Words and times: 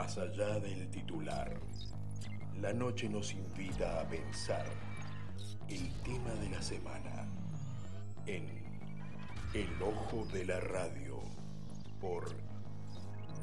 Más 0.00 0.16
allá 0.16 0.58
del 0.60 0.88
titular, 0.88 1.60
la 2.58 2.72
noche 2.72 3.06
nos 3.06 3.34
invita 3.34 4.00
a 4.00 4.08
pensar 4.08 4.64
el 5.68 5.92
tema 6.02 6.30
de 6.40 6.48
la 6.48 6.62
semana 6.62 7.28
en 8.24 8.48
El 9.52 9.68
Ojo 9.82 10.24
de 10.32 10.46
la 10.46 10.58
Radio 10.58 11.20
por 12.00 12.34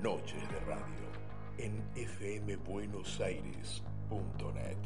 Noches 0.02 0.50
de 0.50 0.60
Radio 0.62 1.12
en 1.60 1.84
fmbuenosaires.net. 1.94 4.78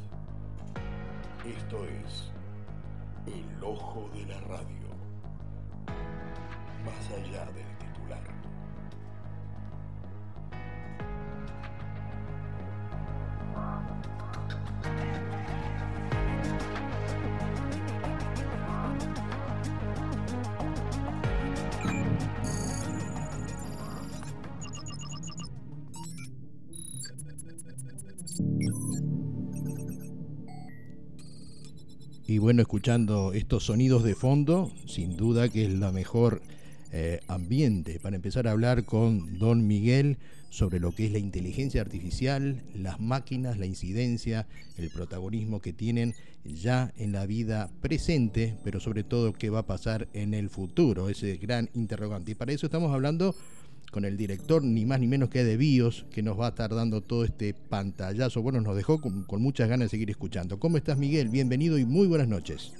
Esto 1.45 1.85
es 1.85 2.33
El 3.27 3.63
Ojo 3.63 4.09
de 4.13 4.25
la 4.25 4.41
Radio. 4.41 4.89
Más 6.83 7.09
allá 7.11 7.49
del 7.53 7.70
Y 32.31 32.37
bueno, 32.37 32.61
escuchando 32.61 33.33
estos 33.33 33.65
sonidos 33.65 34.05
de 34.05 34.15
fondo, 34.15 34.71
sin 34.87 35.17
duda 35.17 35.49
que 35.49 35.65
es 35.65 35.73
la 35.73 35.91
mejor 35.91 36.41
eh, 36.93 37.19
ambiente 37.27 37.99
para 37.99 38.15
empezar 38.15 38.47
a 38.47 38.51
hablar 38.51 38.85
con 38.85 39.37
don 39.37 39.67
Miguel 39.67 40.17
sobre 40.49 40.79
lo 40.79 40.93
que 40.93 41.07
es 41.07 41.11
la 41.11 41.19
inteligencia 41.19 41.81
artificial, 41.81 42.61
las 42.73 43.01
máquinas, 43.01 43.57
la 43.57 43.65
incidencia, 43.65 44.47
el 44.77 44.89
protagonismo 44.91 45.59
que 45.59 45.73
tienen 45.73 46.15
ya 46.45 46.93
en 46.95 47.11
la 47.11 47.25
vida 47.25 47.69
presente, 47.81 48.55
pero 48.63 48.79
sobre 48.79 49.03
todo 49.03 49.33
qué 49.33 49.49
va 49.49 49.59
a 49.59 49.67
pasar 49.67 50.07
en 50.13 50.33
el 50.33 50.49
futuro, 50.49 51.09
ese 51.09 51.35
gran 51.35 51.69
interrogante. 51.73 52.31
Y 52.31 52.35
para 52.35 52.53
eso 52.53 52.65
estamos 52.65 52.93
hablando 52.93 53.35
con 53.91 54.05
el 54.05 54.17
director, 54.17 54.63
ni 54.63 54.85
más 54.85 54.99
ni 54.99 55.07
menos 55.07 55.29
que 55.29 55.43
de 55.43 55.57
BIOS, 55.57 56.05
que 56.11 56.21
nos 56.21 56.39
va 56.39 56.47
a 56.47 56.49
estar 56.49 56.73
dando 56.73 57.01
todo 57.01 57.25
este 57.25 57.53
pantallazo. 57.53 58.41
Bueno, 58.41 58.61
nos 58.61 58.75
dejó 58.75 59.01
con, 59.01 59.25
muchas 59.41 59.67
ganas 59.67 59.87
de 59.87 59.89
seguir 59.89 60.09
escuchando. 60.09 60.59
¿Cómo 60.59 60.77
estás, 60.77 60.97
Miguel? 60.97 61.29
Bienvenido 61.29 61.77
y 61.77 61.85
muy 61.85 62.07
buenas 62.07 62.27
noches. 62.27 62.71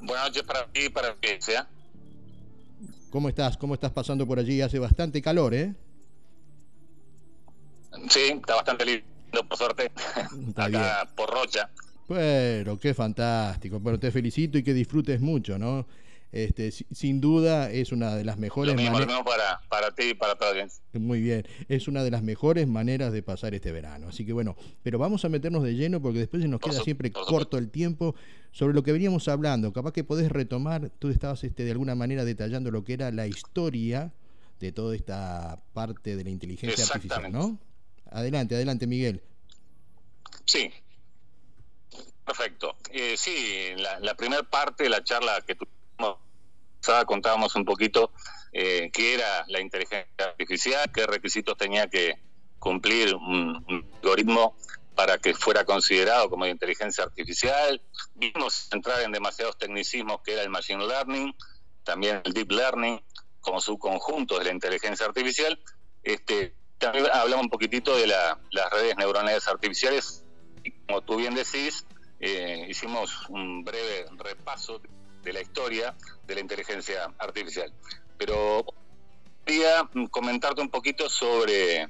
Buenas 0.00 0.28
noches 0.28 0.42
para 0.44 0.66
ti 0.66 0.86
y 0.86 0.88
para 0.88 1.14
que 1.20 1.40
sea. 1.40 1.68
¿Cómo 3.10 3.28
estás? 3.28 3.56
¿Cómo 3.56 3.74
estás 3.74 3.92
pasando 3.92 4.26
por 4.26 4.38
allí? 4.38 4.60
Hace 4.60 4.78
bastante 4.78 5.20
calor, 5.20 5.54
¿eh? 5.54 5.74
Sí, 8.08 8.20
está 8.32 8.56
bastante 8.56 8.84
lindo, 8.84 9.48
por 9.48 9.58
suerte. 9.58 9.90
Está 10.48 10.64
Acá 10.64 11.10
por 11.14 11.30
Rocha. 11.30 11.70
Pero 12.08 12.78
qué 12.78 12.94
fantástico. 12.94 13.80
Bueno, 13.80 13.98
te 13.98 14.10
felicito 14.10 14.58
y 14.58 14.62
que 14.62 14.72
disfrutes 14.72 15.20
mucho, 15.20 15.58
¿no? 15.58 15.86
Este, 16.36 16.70
sin 16.70 17.22
duda 17.22 17.70
es 17.70 17.92
una 17.92 18.14
de 18.14 18.22
las 18.22 18.36
mejores 18.36 18.74
maneras. 18.74 19.22
para, 19.24 19.58
para 19.70 19.94
ti 19.94 20.10
y 20.10 20.14
para 20.14 20.34
todos. 20.34 20.82
Muy 20.92 21.22
bien, 21.22 21.46
es 21.68 21.88
una 21.88 22.04
de 22.04 22.10
las 22.10 22.22
mejores 22.22 22.68
maneras 22.68 23.10
de 23.14 23.22
pasar 23.22 23.54
este 23.54 23.72
verano. 23.72 24.08
Así 24.08 24.26
que 24.26 24.34
bueno, 24.34 24.54
pero 24.82 24.98
vamos 24.98 25.24
a 25.24 25.30
meternos 25.30 25.62
de 25.62 25.74
lleno 25.74 26.02
porque 26.02 26.18
después 26.18 26.42
se 26.42 26.48
nos 26.48 26.60
queda 26.60 26.82
siempre 26.82 27.10
corto 27.10 27.56
el 27.56 27.70
tiempo 27.70 28.14
sobre 28.52 28.74
lo 28.74 28.82
que 28.82 28.92
veníamos 28.92 29.28
hablando. 29.28 29.72
Capaz 29.72 29.92
que 29.92 30.04
podés 30.04 30.30
retomar, 30.30 30.90
tú 30.98 31.08
estabas 31.08 31.42
este, 31.42 31.64
de 31.64 31.70
alguna 31.70 31.94
manera 31.94 32.26
detallando 32.26 32.70
lo 32.70 32.84
que 32.84 32.92
era 32.92 33.10
la 33.12 33.26
historia 33.26 34.12
de 34.60 34.72
toda 34.72 34.94
esta 34.94 35.58
parte 35.72 36.16
de 36.16 36.24
la 36.24 36.28
inteligencia 36.28 36.84
artificial, 36.84 37.32
¿no? 37.32 37.58
Adelante, 38.10 38.56
adelante, 38.56 38.86
Miguel. 38.86 39.22
Sí, 40.44 40.70
Perfecto. 42.26 42.76
Eh, 42.90 43.16
sí, 43.16 43.72
la, 43.76 44.00
la 44.00 44.14
primera 44.16 44.42
parte 44.42 44.82
de 44.82 44.90
la 44.90 45.02
charla 45.02 45.40
que 45.46 45.54
tuvimos 45.54 46.18
contábamos 47.06 47.54
un 47.56 47.64
poquito 47.64 48.12
eh, 48.52 48.90
qué 48.92 49.14
era 49.14 49.44
la 49.48 49.60
inteligencia 49.60 50.06
artificial, 50.18 50.90
qué 50.92 51.06
requisitos 51.06 51.56
tenía 51.56 51.88
que 51.88 52.14
cumplir 52.58 53.14
un, 53.14 53.64
algoritmo 54.02 54.56
para 54.94 55.18
que 55.18 55.34
fuera 55.34 55.64
considerado 55.64 56.30
como 56.30 56.46
inteligencia 56.46 57.04
artificial. 57.04 57.82
Vimos 58.14 58.68
entrar 58.72 59.02
en 59.02 59.12
demasiados 59.12 59.58
tecnicismos 59.58 60.22
que 60.22 60.32
era 60.32 60.42
el 60.42 60.48
machine 60.48 60.86
learning, 60.86 61.34
también 61.84 62.22
el 62.24 62.32
deep 62.32 62.50
learning, 62.50 63.00
como 63.40 63.60
subconjuntos 63.60 64.38
de 64.38 64.44
la 64.46 64.52
inteligencia 64.52 65.06
artificial. 65.06 65.58
Este, 66.02 66.54
también 66.78 67.06
hablamos 67.12 67.44
un 67.44 67.50
poquitito 67.50 67.96
de 67.96 68.06
las 68.06 68.70
redes 68.70 68.96
neuronales 68.96 69.46
artificiales 69.48 70.24
y 70.64 70.70
como 70.70 71.02
tú 71.02 71.16
bien 71.16 71.34
decís, 71.34 71.84
eh, 72.20 72.66
hicimos 72.68 73.28
un 73.28 73.64
breve 73.64 74.06
repaso 74.16 74.78
de 74.78 74.88
la 75.32 75.40
historia 75.40 75.94
de 76.26 76.34
la 76.34 76.40
inteligencia 76.40 77.12
artificial. 77.18 77.72
Pero 78.18 78.64
quería 79.44 79.88
comentarte 80.10 80.60
un 80.60 80.70
poquito 80.70 81.08
sobre 81.08 81.86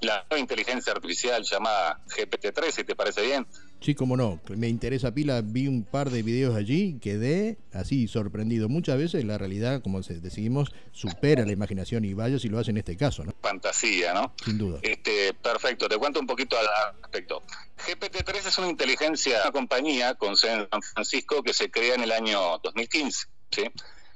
la 0.00 0.24
nueva 0.30 0.38
inteligencia 0.38 0.92
artificial 0.92 1.42
llamada 1.42 2.00
GPT-3, 2.06 2.70
si 2.70 2.84
te 2.84 2.94
parece 2.94 3.22
bien. 3.22 3.46
Sí, 3.84 3.94
como 3.94 4.16
no, 4.16 4.40
me 4.48 4.68
interesa 4.68 5.12
pila, 5.12 5.42
vi 5.44 5.68
un 5.68 5.84
par 5.84 6.08
de 6.08 6.22
videos 6.22 6.56
allí, 6.56 6.98
quedé 7.02 7.58
así 7.70 8.08
sorprendido. 8.08 8.70
Muchas 8.70 8.96
veces 8.96 9.26
la 9.26 9.36
realidad, 9.36 9.82
como 9.82 10.00
decimos, 10.00 10.72
supera 10.92 11.44
la 11.44 11.52
imaginación 11.52 12.06
y 12.06 12.14
vaya 12.14 12.38
si 12.38 12.48
lo 12.48 12.58
hace 12.58 12.70
en 12.70 12.78
este 12.78 12.96
caso, 12.96 13.26
¿no? 13.26 13.34
Fantasía, 13.42 14.14
¿no? 14.14 14.32
Sin 14.42 14.56
duda. 14.56 14.78
Este, 14.80 15.34
perfecto, 15.34 15.86
te 15.86 15.98
cuento 15.98 16.18
un 16.18 16.26
poquito 16.26 16.56
al 16.58 16.66
respecto. 17.02 17.42
GPT-3 17.86 18.46
es 18.46 18.56
una 18.56 18.70
inteligencia, 18.70 19.42
una 19.42 19.52
compañía 19.52 20.14
con 20.14 20.38
sede 20.38 20.62
en 20.62 20.68
San 20.70 20.80
Francisco 20.80 21.42
que 21.42 21.52
se 21.52 21.70
crea 21.70 21.94
en 21.94 22.04
el 22.04 22.12
año 22.12 22.58
2015, 22.62 23.26
¿sí? 23.50 23.64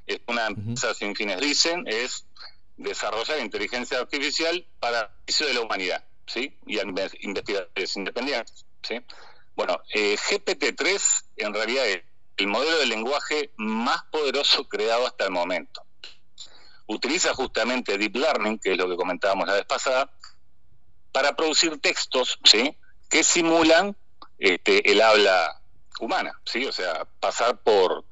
Es 0.06 0.20
una 0.28 0.46
empresa 0.46 0.94
sin 0.94 1.14
fines 1.14 1.42
dicen, 1.42 1.84
es 1.86 2.24
desarrollar 2.78 3.38
inteligencia 3.40 3.98
artificial 3.98 4.66
para 4.80 5.00
el 5.00 5.08
beneficio 5.26 5.46
de 5.46 5.52
la 5.52 5.60
humanidad, 5.60 6.04
¿sí? 6.26 6.56
Y 6.66 6.78
a 6.78 6.84
investigadores 7.20 7.96
independientes, 7.98 8.64
¿sí? 8.80 9.02
Bueno, 9.58 9.82
eh, 9.92 10.16
GPT-3 10.16 11.24
en 11.38 11.52
realidad 11.52 11.84
es 11.88 12.04
el 12.36 12.46
modelo 12.46 12.78
de 12.78 12.86
lenguaje 12.86 13.50
más 13.56 14.04
poderoso 14.04 14.68
creado 14.68 15.04
hasta 15.04 15.24
el 15.24 15.32
momento. 15.32 15.82
Utiliza 16.86 17.34
justamente 17.34 17.98
Deep 17.98 18.14
Learning, 18.14 18.60
que 18.60 18.72
es 18.72 18.78
lo 18.78 18.88
que 18.88 18.94
comentábamos 18.94 19.48
la 19.48 19.54
vez 19.54 19.64
pasada, 19.64 20.12
para 21.10 21.34
producir 21.34 21.76
textos 21.80 22.38
¿sí? 22.44 22.78
que 23.10 23.24
simulan 23.24 23.96
este, 24.38 24.92
el 24.92 25.02
habla 25.02 25.60
humana, 25.98 26.40
¿sí? 26.44 26.64
o 26.64 26.70
sea, 26.70 27.04
pasar 27.18 27.58
por, 27.58 28.04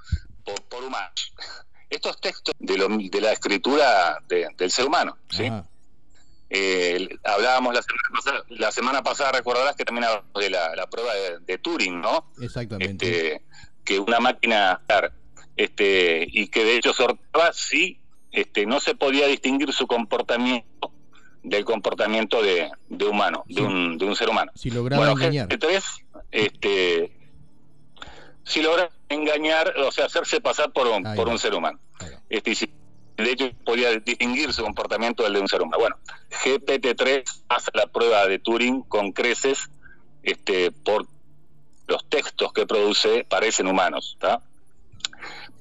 por, 0.68 0.82
humanos. 0.82 1.32
Estos 1.88 2.20
textos 2.20 2.56
de, 2.58 3.08
de 3.08 3.20
la 3.20 3.30
escritura 3.30 4.18
del 4.26 4.70
ser 4.72 4.86
humano, 4.86 5.16
¿sí? 5.30 5.48
Eh, 6.48 7.08
hablábamos 7.24 7.74
la 7.74 7.82
semana, 7.82 8.08
pasada, 8.14 8.44
la 8.48 8.72
semana 8.72 9.02
pasada, 9.02 9.32
recordarás 9.32 9.74
que 9.74 9.84
también 9.84 10.04
hablamos 10.04 10.32
de 10.34 10.50
la, 10.50 10.86
prueba 10.88 11.12
de, 11.40 11.58
Turing, 11.58 12.00
¿no? 12.00 12.30
Exactamente. 12.40 13.34
Este, 13.34 13.42
que 13.84 13.98
una 13.98 14.20
máquina, 14.20 14.80
este, 15.56 16.26
y 16.30 16.48
que 16.48 16.64
de 16.64 16.76
hecho 16.76 16.92
sorteaba 16.92 17.52
si 17.52 18.00
este, 18.32 18.66
no 18.66 18.80
se 18.80 18.94
podía 18.94 19.26
distinguir 19.26 19.72
su 19.72 19.86
comportamiento 19.86 20.92
del 21.42 21.64
comportamiento 21.64 22.42
de, 22.42 22.70
humano, 23.08 23.44
de, 23.46 23.62
un, 23.62 23.98
de 23.98 24.04
un 24.04 24.16
ser 24.16 24.28
humano. 24.28 24.50
Si 24.54 24.70
lograba 24.70 25.12
engañar. 25.12 25.48
este, 26.32 27.12
si 28.44 28.62
logra 28.62 28.90
engañar, 29.08 29.74
o 29.78 29.92
sea, 29.92 30.06
hacerse 30.06 30.40
pasar 30.40 30.72
por 30.72 30.88
un, 30.88 31.02
por 31.14 31.28
un 31.28 31.38
ser 31.38 31.54
humano. 31.54 31.78
Este, 32.28 32.54
de 33.16 33.30
hecho 33.30 33.50
podía 33.64 33.90
distinguir 33.98 34.52
su 34.52 34.62
comportamiento 34.62 35.22
del 35.22 35.34
de 35.34 35.40
un 35.40 35.48
ser 35.48 35.62
humano. 35.62 35.78
Bueno, 35.78 35.96
GPT-3 36.44 37.44
hace 37.48 37.70
la 37.74 37.86
prueba 37.86 38.26
de 38.26 38.38
Turing 38.38 38.82
con 38.82 39.12
creces 39.12 39.70
este, 40.22 40.70
por 40.70 41.06
los 41.86 42.08
textos 42.08 42.52
que 42.52 42.66
produce 42.66 43.24
parecen 43.24 43.68
humanos. 43.68 44.12
¿está? 44.14 44.42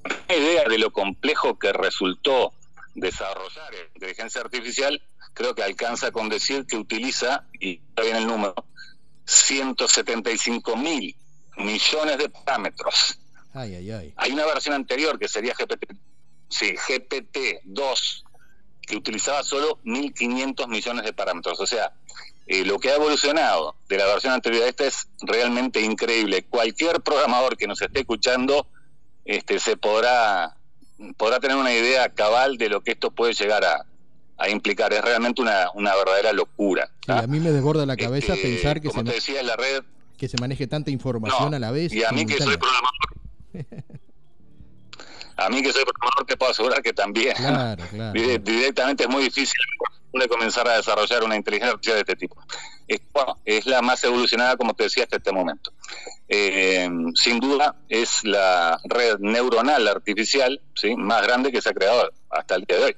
Una 0.04 0.36
idea 0.36 0.64
de 0.68 0.78
lo 0.78 0.92
complejo 0.92 1.58
que 1.58 1.72
resultó 1.72 2.54
desarrollar 2.94 3.74
la 3.74 3.80
inteligencia 3.94 4.42
artificial, 4.42 5.02
creo 5.34 5.56
que 5.56 5.64
alcanza 5.64 6.12
con 6.12 6.30
decir 6.30 6.66
que 6.66 6.78
utiliza, 6.78 7.46
y 7.60 7.82
está 7.90 8.04
bien 8.04 8.16
el 8.18 8.28
número, 8.28 8.56
175 9.26 10.76
mil 10.78 11.16
millones 11.58 12.18
de 12.18 12.30
parámetros. 12.30 13.20
Hay 14.18 14.32
una 14.32 14.46
versión 14.46 14.76
anterior 14.76 15.18
que 15.18 15.28
sería 15.28 15.54
GPT 15.54 15.96
sí, 16.58 16.76
GPT-2, 16.76 18.24
que 18.82 18.96
utilizaba 18.98 19.44
solo 19.44 19.80
1.500 19.84 20.68
millones 20.68 21.04
de 21.06 21.14
parámetros. 21.14 21.60
O 21.60 21.68
sea, 21.68 21.92
eh, 22.48 22.64
lo 22.64 22.80
que 22.80 22.92
ha 22.92 22.96
evolucionado 22.96 23.76
de 23.90 23.98
la 23.98 24.06
versión 24.06 24.34
anterior 24.34 24.64
a 24.64 24.68
esta 24.68 24.86
es 24.86 25.08
realmente 25.22 25.82
increíble. 25.82 26.46
Cualquier 26.46 27.02
programador 27.02 27.58
que 27.58 27.68
nos 27.68 27.82
esté 27.82 28.02
escuchando 28.02 28.68
este, 29.26 29.60
se 29.60 29.76
podrá, 29.76 30.56
podrá 31.18 31.40
tener 31.40 31.58
una 31.58 31.74
idea 31.74 32.10
cabal 32.14 32.58
de 32.58 32.70
lo 32.70 32.82
que 32.82 32.92
esto 32.92 33.12
puede 33.12 33.34
llegar 33.34 33.66
a, 33.66 33.86
a 34.38 34.50
implicar. 34.50 34.94
Es 34.94 35.02
realmente 35.02 35.42
una, 35.42 35.72
una 35.74 35.96
verdadera 35.96 36.32
locura. 36.34 36.92
a 37.08 37.26
mí 37.28 37.40
me 37.40 37.52
desborda 37.52 37.86
la 37.86 37.98
cabeza 37.98 38.34
Este, 38.36 38.48
pensar 38.50 38.82
que 38.82 38.90
como 38.90 39.02
se, 39.02 39.10
te 39.10 39.16
decía, 39.16 39.44
la 39.44 39.56
red 39.56 39.84
que 40.18 40.30
se 40.30 40.38
maneje 40.40 40.66
tanta 40.68 40.92
información 40.92 41.52
No, 41.52 41.58
a 41.58 41.60
la 41.60 41.72
vez. 41.72 41.92
Y 41.92 42.04
a 42.04 42.12
mí 42.12 42.26
que 42.26 42.38
soy 42.38 42.56
programador. 42.58 42.94
a 45.38 45.50
mí 45.50 45.62
que 45.62 45.72
soy 45.74 45.84
programador 45.86 46.26
te 46.28 46.38
puedo 46.38 46.52
asegurar 46.52 46.82
que 46.82 46.94
también. 46.94 47.36
Claro, 47.36 47.84
claro. 47.92 48.14
Dire- 48.14 48.40
Directamente 48.44 49.04
es 49.04 49.10
muy 49.10 49.24
difícil 49.24 49.58
de 50.14 50.28
comenzar 50.30 50.66
a 50.70 50.78
desarrollar 50.78 51.24
una 51.26 51.36
inteligencia 51.36 51.74
artificial 51.74 51.96
de 51.98 52.02
este 52.02 52.16
tipo. 52.16 52.42
Es, 52.88 53.02
bueno, 53.12 53.40
es 53.44 53.66
la 53.66 53.82
más 53.82 54.02
evolucionada, 54.06 54.56
como 54.56 54.74
te 54.74 54.84
decía, 54.84 55.04
hasta 55.04 55.18
este 55.18 55.32
momento. 55.34 55.74
Eh, 56.30 56.90
sin 57.16 57.40
duda 57.40 57.76
es 57.90 58.24
la 58.24 58.80
red 58.86 59.18
neuronal 59.20 59.86
artificial 59.88 60.62
¿sí? 60.74 60.96
más 60.96 61.22
grande 61.22 61.52
que 61.52 61.62
se 61.62 61.70
ha 61.70 61.74
creado 61.74 62.10
hasta 62.30 62.56
el 62.56 62.64
día 62.64 62.78
de 62.78 62.84
hoy. 62.86 62.96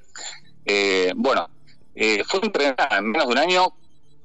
Eh, 0.64 1.12
bueno, 1.16 1.50
eh, 1.96 2.22
fue 2.24 2.40
entrenada 2.42 2.98
en 2.98 3.10
menos 3.10 3.26
de 3.26 3.32
un 3.32 3.38
año, 3.38 3.74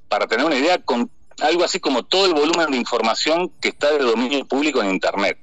para 0.07 0.27
tener 0.27 0.45
una 0.45 0.55
idea, 0.57 0.77
con 0.83 1.09
algo 1.41 1.63
así 1.63 1.79
como 1.79 2.03
todo 2.03 2.27
el 2.27 2.33
volumen 2.35 2.69
de 2.69 2.77
información 2.77 3.49
que 3.59 3.69
está 3.69 3.91
de 3.91 3.99
dominio 4.03 4.45
público 4.45 4.83
en 4.83 4.91
Internet. 4.91 5.39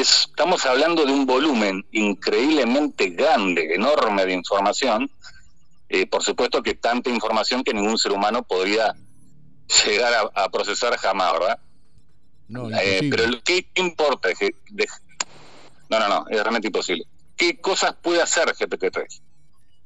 Es, 0.00 0.26
estamos 0.28 0.66
hablando 0.66 1.06
de 1.06 1.12
un 1.12 1.24
volumen 1.24 1.86
increíblemente 1.92 3.10
grande, 3.10 3.74
enorme 3.74 4.26
de 4.26 4.34
información. 4.34 5.10
Eh, 5.88 6.06
por 6.06 6.22
supuesto 6.22 6.62
que 6.62 6.74
tanta 6.74 7.08
información 7.10 7.64
que 7.64 7.72
ningún 7.72 7.96
ser 7.96 8.12
humano 8.12 8.42
podría 8.42 8.94
llegar 9.86 10.12
a, 10.34 10.44
a 10.44 10.48
procesar 10.50 10.96
jamás, 10.98 11.32
¿verdad? 11.32 11.58
No, 12.48 12.68
Eh, 12.78 13.08
pero 13.10 13.26
lo 13.26 13.40
que 13.42 13.68
importa 13.76 14.30
es 14.30 14.38
que... 14.38 14.50
de- 14.70 14.86
no, 15.88 15.98
no, 16.00 16.08
no, 16.08 16.24
es 16.28 16.36
realmente 16.42 16.68
imposible. 16.68 17.04
¿Qué 17.36 17.60
cosas 17.60 17.94
puede 18.02 18.20
hacer 18.20 18.48
GPT-3? 18.54 19.06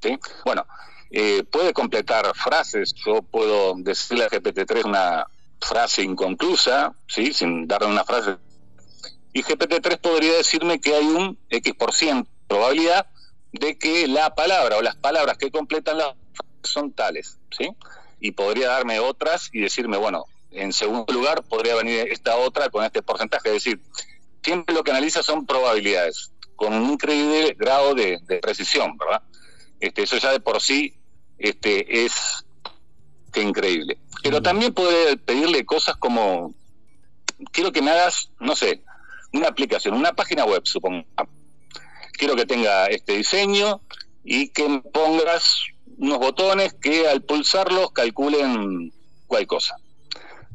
¿Sí? 0.03 0.19
Bueno, 0.45 0.67
eh, 1.11 1.45
puede 1.45 1.73
completar 1.73 2.33
frases. 2.35 2.95
Yo 3.07 3.23
puedo 3.23 3.75
decirle 3.77 4.25
a 4.25 4.29
GPT-3 4.31 4.87
una 4.87 5.27
frase 5.61 6.03
inconclusa, 6.03 6.95
¿sí? 7.07 7.33
sin 7.33 7.69
darle 7.69 7.89
una 7.89 8.05
frase. 8.05 8.37
Y 9.33 9.43
GPT-3 9.43 10.01
podría 10.01 10.35
decirme 10.35 10.81
que 10.81 10.95
hay 10.95 11.07
un 11.07 11.39
X% 11.49 12.25
de 12.25 12.31
probabilidad 12.49 13.07
de 13.53 13.79
que 13.79 14.07
la 14.09 14.35
palabra 14.35 14.77
o 14.77 14.83
las 14.83 14.97
palabras 14.97 15.39
que 15.39 15.51
completan 15.51 15.99
la 15.99 16.17
son 16.63 16.93
tales. 16.93 17.39
¿sí? 17.57 17.71
Y 18.21 18.33
podría 18.33 18.69
darme 18.69 19.01
otras 19.01 19.51
y 19.53 19.61
decirme, 19.61 19.97
bueno, 19.97 20.25
en 20.51 20.73
segundo 20.73 21.13
lugar 21.13 21.43
podría 21.45 21.75
venir 21.77 22.09
esta 22.11 22.37
otra 22.37 22.69
con 22.71 22.85
este 22.85 23.03
porcentaje. 23.03 23.49
Es 23.49 23.65
decir, 23.65 23.81
siempre 24.43 24.75
lo 24.75 24.83
que 24.83 24.91
analiza 24.91 25.23
son 25.23 25.47
probabilidades, 25.47 26.33
con 26.57 26.75
un 26.75 26.91
increíble 26.91 27.55
grado 27.59 27.95
de, 27.95 28.19
de 28.27 28.39
precisión, 28.39 28.97
¿verdad? 28.99 29.23
Este, 29.81 30.03
eso 30.03 30.19
ya 30.19 30.33
de 30.33 30.41
por 30.41 30.61
sí 30.61 30.95
este, 31.39 32.05
es 32.05 32.45
que 33.33 33.43
increíble. 33.43 33.99
Pero 34.23 34.43
también 34.43 34.75
puede 34.75 35.17
pedirle 35.17 35.65
cosas 35.65 35.97
como, 35.97 36.55
quiero 37.53 37.73
que 37.73 37.81
me 37.81 37.91
hagas, 37.91 38.31
no 38.39 38.55
sé, 38.55 38.83
una 39.33 39.49
aplicación, 39.49 39.95
una 39.95 40.13
página 40.13 40.45
web, 40.45 40.63
supongo. 40.65 41.05
Quiero 42.13 42.37
que 42.37 42.47
tenga 42.47 42.87
este 42.87 43.17
diseño 43.17 43.81
y 44.25 44.49
que 44.49 44.83
pongas 44.93 45.63
unos 45.99 46.19
botones 46.19 46.75
que 46.75 47.09
al 47.09 47.23
pulsarlos 47.23 47.93
calculen 47.93 48.93
cual 49.27 49.47
cosa. 49.47 49.77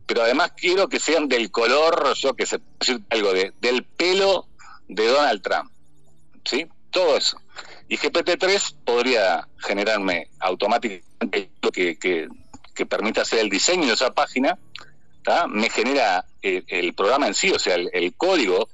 Pero 0.06 0.22
además 0.22 0.54
quiero 0.56 0.88
que 0.88 1.00
sean 1.00 1.28
del 1.28 1.50
color, 1.52 2.14
yo 2.16 2.36
que 2.36 2.46
sé, 2.46 2.60
algo 3.10 3.34
de, 3.34 3.54
del 3.62 3.84
pelo 3.84 4.48
de 4.88 5.08
Donald 5.08 5.42
Trump. 5.42 5.72
¿Sí? 6.44 6.68
Todo 6.92 7.18
eso. 7.18 7.40
Y 7.88 7.98
GPT-3 7.98 8.76
podría 8.84 9.48
generarme 9.58 10.30
automáticamente 10.40 11.52
lo 11.62 11.72
que, 11.72 11.98
que, 11.98 12.28
que 12.74 12.86
permita 12.86 13.22
hacer 13.22 13.40
el 13.40 13.50
diseño 13.50 13.88
de 13.88 13.94
esa 13.94 14.14
página. 14.14 14.60
¿tá? 15.24 15.48
Me 15.48 15.70
genera 15.70 16.26
el, 16.46 16.94
programa 16.94 17.28
en 17.28 17.34
sí, 17.34 17.52
o 17.52 17.60
sea, 17.60 17.76
el, 17.76 17.90
el 17.94 18.16
código, 18.16 18.70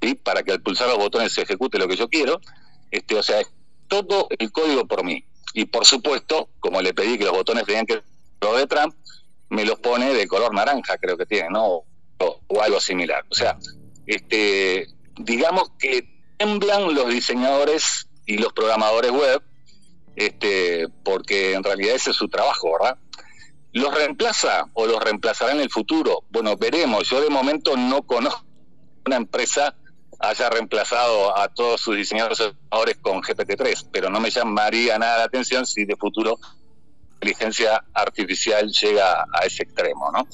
¿sí? 0.00 0.14
para 0.14 0.42
que 0.42 0.52
al 0.52 0.62
pulsar 0.62 0.88
los 0.88 0.98
botones 0.98 1.32
se 1.32 1.42
ejecute 1.42 1.78
lo 1.78 1.88
que 1.88 1.96
yo 1.96 2.08
quiero. 2.08 2.40
Este, 2.90 3.14
o 3.16 3.22
sea, 3.22 3.40
es 3.40 3.48
todo 3.86 4.28
el 4.38 4.50
código 4.52 4.86
por 4.86 5.04
mí. 5.04 5.24
Y 5.54 5.66
por 5.66 5.86
supuesto, 5.86 6.48
como 6.60 6.82
le 6.82 6.94
pedí 6.94 7.18
que 7.18 7.24
los 7.24 7.32
botones 7.32 7.64
tenían 7.64 7.86
que 7.86 8.02
lo 8.40 8.56
de 8.56 8.66
Trump, 8.66 8.94
me 9.50 9.64
los 9.64 9.78
pone 9.78 10.12
de 10.12 10.26
color 10.28 10.54
naranja, 10.54 10.98
creo 10.98 11.16
que 11.16 11.26
tiene, 11.26 11.48
¿no? 11.50 11.84
O, 12.18 12.40
o 12.46 12.62
algo 12.62 12.80
similar. 12.80 13.24
O 13.30 13.34
sea, 13.34 13.58
este, 14.06 14.86
digamos 15.16 15.70
que 15.78 16.08
temblan 16.36 16.94
los 16.94 17.08
diseñadores 17.08 18.08
y 18.26 18.38
los 18.38 18.52
programadores 18.52 19.10
web, 19.10 19.42
este, 20.16 20.86
porque 21.04 21.54
en 21.54 21.64
realidad 21.64 21.94
ese 21.94 22.10
es 22.10 22.16
su 22.16 22.28
trabajo, 22.28 22.72
¿verdad? 22.72 22.98
¿Los 23.78 23.94
reemplaza 23.94 24.66
o 24.74 24.86
los 24.86 25.00
reemplazará 25.00 25.52
en 25.52 25.60
el 25.60 25.70
futuro? 25.70 26.24
Bueno, 26.30 26.56
veremos. 26.56 27.08
Yo 27.08 27.20
de 27.20 27.30
momento 27.30 27.76
no 27.76 28.02
conozco 28.02 28.44
una 29.06 29.16
empresa 29.16 29.72
haya 30.18 30.50
reemplazado 30.50 31.38
a 31.38 31.46
todos 31.46 31.80
sus 31.80 31.96
diseñadores 31.96 32.96
con 33.00 33.22
GPT-3, 33.22 33.90
pero 33.92 34.10
no 34.10 34.18
me 34.18 34.30
llamaría 34.30 34.98
nada 34.98 35.18
la 35.18 35.24
atención 35.24 35.64
si 35.64 35.84
de 35.84 35.94
futuro 35.94 36.40
inteligencia 37.14 37.84
artificial 37.94 38.68
llega 38.68 39.24
a 39.32 39.46
ese 39.46 39.62
extremo, 39.62 40.10
¿no? 40.10 40.26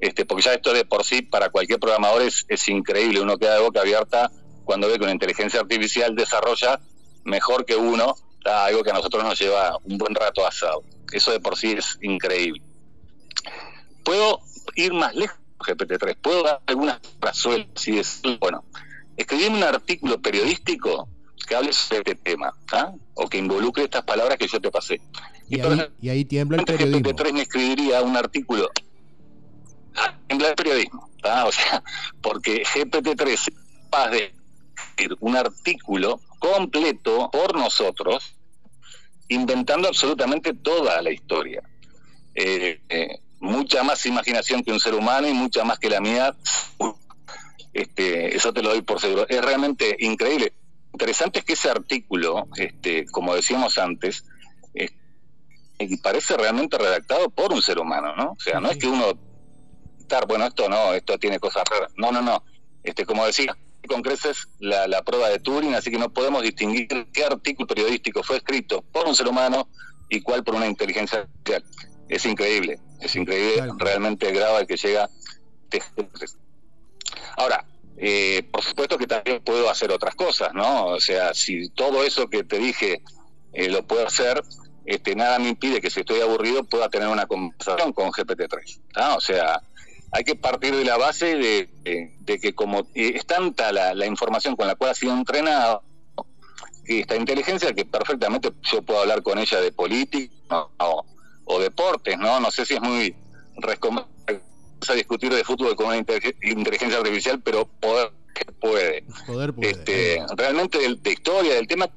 Este, 0.00 0.24
porque 0.24 0.42
ya 0.42 0.54
esto 0.54 0.72
de 0.72 0.84
por 0.84 1.04
sí 1.04 1.22
para 1.22 1.48
cualquier 1.50 1.78
programador 1.78 2.22
es, 2.22 2.44
es 2.48 2.68
increíble, 2.68 3.20
uno 3.20 3.38
queda 3.38 3.54
de 3.54 3.60
boca 3.60 3.82
abierta 3.82 4.32
cuando 4.64 4.88
ve 4.88 4.98
que 4.98 5.04
una 5.04 5.12
inteligencia 5.12 5.60
artificial 5.60 6.16
desarrolla 6.16 6.80
mejor 7.22 7.64
que 7.64 7.76
uno 7.76 8.16
algo 8.44 8.82
que 8.82 8.90
a 8.90 8.94
nosotros 8.94 9.22
nos 9.22 9.38
lleva 9.38 9.78
un 9.84 9.96
buen 9.96 10.14
rato 10.14 10.44
asado. 10.44 10.82
Eso 11.12 11.30
de 11.30 11.38
por 11.38 11.56
sí 11.56 11.72
es 11.78 11.98
increíble. 12.02 12.62
Puedo 14.10 14.40
ir 14.74 14.92
más 14.92 15.14
lejos, 15.14 15.38
GPT-3, 15.60 16.16
puedo 16.20 16.42
dar 16.42 16.60
algunas 16.66 16.98
sueltas 17.32 17.86
y 17.86 17.92
decir, 17.92 18.38
bueno, 18.40 18.64
escribí 19.16 19.44
un 19.44 19.62
artículo 19.62 20.20
periodístico 20.20 21.08
que 21.46 21.54
hable 21.54 21.72
sobre 21.72 21.98
este 21.98 22.14
tema, 22.16 22.52
¿tá? 22.68 22.92
o 23.14 23.28
que 23.28 23.38
involucre 23.38 23.84
estas 23.84 24.02
palabras 24.02 24.36
que 24.36 24.48
yo 24.48 24.60
te 24.60 24.68
pasé. 24.68 25.00
Y 25.48 25.60
ahí, 25.60 25.86
y 26.02 26.08
ahí 26.08 26.24
tiembla 26.24 26.58
el 26.58 26.64
periodismo. 26.64 27.08
GPT-3 27.08 27.32
me 27.34 27.42
escribiría 27.42 28.02
un 28.02 28.16
artículo 28.16 28.72
en 30.28 30.40
el 30.40 30.54
periodismo, 30.56 31.08
¿tá? 31.22 31.46
o 31.46 31.52
sea, 31.52 31.80
porque 32.20 32.64
GPT-3 32.64 33.28
es 33.28 33.50
capaz 33.84 34.10
de 34.10 34.34
escribir 34.74 35.18
un 35.20 35.36
artículo 35.36 36.20
completo 36.40 37.30
por 37.30 37.54
nosotros, 37.54 38.34
inventando 39.28 39.86
absolutamente 39.86 40.52
toda 40.52 41.00
la 41.00 41.12
historia. 41.12 41.62
Eh, 42.34 42.80
eh, 42.88 43.20
mucha 43.40 43.82
más 43.82 44.04
imaginación 44.06 44.62
que 44.62 44.72
un 44.72 44.80
ser 44.80 44.94
humano 44.94 45.26
y 45.26 45.32
mucha 45.32 45.64
más 45.64 45.78
que 45.78 45.90
la 45.90 46.00
mía. 46.00 46.36
Este, 47.72 48.36
eso 48.36 48.52
te 48.52 48.62
lo 48.62 48.70
doy 48.70 48.82
por 48.82 49.00
seguro. 49.00 49.26
Es 49.28 49.42
realmente 49.42 49.96
increíble. 50.00 50.52
Interesante 50.92 51.40
es 51.40 51.44
que 51.44 51.54
ese 51.54 51.70
artículo, 51.70 52.48
este, 52.56 53.06
como 53.06 53.34
decíamos 53.34 53.78
antes, 53.78 54.24
eh, 54.74 54.90
y 55.78 55.96
parece 55.96 56.36
realmente 56.36 56.76
redactado 56.78 57.30
por 57.30 57.52
un 57.52 57.62
ser 57.62 57.78
humano, 57.78 58.14
¿no? 58.16 58.32
O 58.32 58.40
sea, 58.40 58.60
no 58.60 58.70
es 58.70 58.76
que 58.76 58.86
uno 58.86 59.12
estar, 59.98 60.26
bueno, 60.26 60.46
esto 60.46 60.68
no, 60.68 60.92
esto 60.94 61.18
tiene 61.18 61.38
cosas 61.38 61.62
raras. 61.70 61.92
No, 61.96 62.12
no, 62.12 62.20
no. 62.20 62.44
Este, 62.82 63.06
como 63.06 63.24
decía, 63.24 63.56
con 63.88 64.02
creces 64.02 64.48
la, 64.58 64.86
la 64.88 65.02
prueba 65.02 65.28
de 65.28 65.38
Turing, 65.38 65.74
así 65.74 65.90
que 65.90 65.98
no 65.98 66.12
podemos 66.12 66.42
distinguir 66.42 66.88
qué 67.12 67.24
artículo 67.24 67.66
periodístico 67.66 68.22
fue 68.22 68.38
escrito 68.38 68.82
por 68.92 69.06
un 69.06 69.14
ser 69.14 69.28
humano 69.28 69.68
y 70.08 70.20
cuál 70.20 70.42
por 70.42 70.56
una 70.56 70.66
inteligencia 70.66 71.20
artificial. 71.20 71.64
Es 72.10 72.26
increíble, 72.26 72.78
es 73.00 73.14
increíble 73.16 73.54
Claro. 73.54 73.76
realmente 73.78 74.28
el 74.28 74.34
grado 74.34 74.56
al 74.56 74.66
que 74.66 74.76
llega. 74.76 75.08
Ahora, 77.36 77.64
eh, 77.96 78.42
por 78.50 78.62
supuesto 78.62 78.98
que 78.98 79.06
también 79.06 79.40
puedo 79.42 79.70
hacer 79.70 79.90
otras 79.92 80.14
cosas, 80.14 80.52
¿no? 80.54 80.86
O 80.86 81.00
sea, 81.00 81.32
si 81.34 81.68
todo 81.70 82.02
eso 82.04 82.28
que 82.28 82.44
te 82.44 82.58
dije 82.58 83.02
eh, 83.52 83.68
lo 83.68 83.86
puedo 83.86 84.06
hacer, 84.06 84.42
este, 84.86 85.14
nada 85.14 85.38
me 85.38 85.48
impide 85.50 85.80
que 85.80 85.90
si 85.90 86.00
estoy 86.00 86.20
aburrido 86.20 86.64
pueda 86.64 86.88
tener 86.88 87.08
una 87.08 87.26
conversación 87.26 87.92
con 87.92 88.10
GPT-3. 88.10 88.80
¿tá? 88.92 89.14
O 89.16 89.20
sea, 89.20 89.60
hay 90.12 90.24
que 90.24 90.34
partir 90.36 90.74
de 90.74 90.84
la 90.84 90.96
base 90.96 91.36
de, 91.36 91.68
de- 91.82 92.16
de 92.20 92.38
que 92.40 92.54
como 92.54 92.80
eh, 92.94 93.12
es 93.14 93.26
tanta 93.26 93.72
la, 93.72 93.94
la 93.94 94.06
información 94.06 94.56
con 94.56 94.66
la 94.66 94.74
cual 94.74 94.90
ha 94.90 94.94
sido 94.94 95.12
entrenado, 95.12 95.82
esta 96.86 97.14
inteligencia 97.14 97.72
que 97.72 97.84
perfectamente 97.84 98.50
yo 98.72 98.82
puedo 98.82 99.00
hablar 99.00 99.22
con 99.22 99.38
ella 99.38 99.60
de 99.60 99.70
política 99.70 100.34
¿no? 100.50 100.70
O, 101.44 101.58
deportes, 101.60 102.18
¿no? 102.18 102.40
No 102.40 102.50
sé 102.50 102.64
si 102.64 102.74
es 102.74 102.80
muy 102.80 103.14
a 104.88 104.94
discutir 104.94 105.32
de 105.32 105.44
fútbol 105.44 105.76
con 105.76 105.86
una 105.86 105.98
inteligen- 105.98 106.34
inteligencia 106.42 106.98
artificial, 106.98 107.40
pero 107.42 107.66
poder 107.66 108.12
que 108.34 108.44
puede. 108.52 109.04
Poder 109.26 109.52
puede. 109.52 109.70
Este, 109.70 110.22
realmente 110.36 110.78
del- 110.78 111.02
de, 111.02 111.12
historia 111.12 111.54
del 111.54 111.66
tema, 111.66 111.88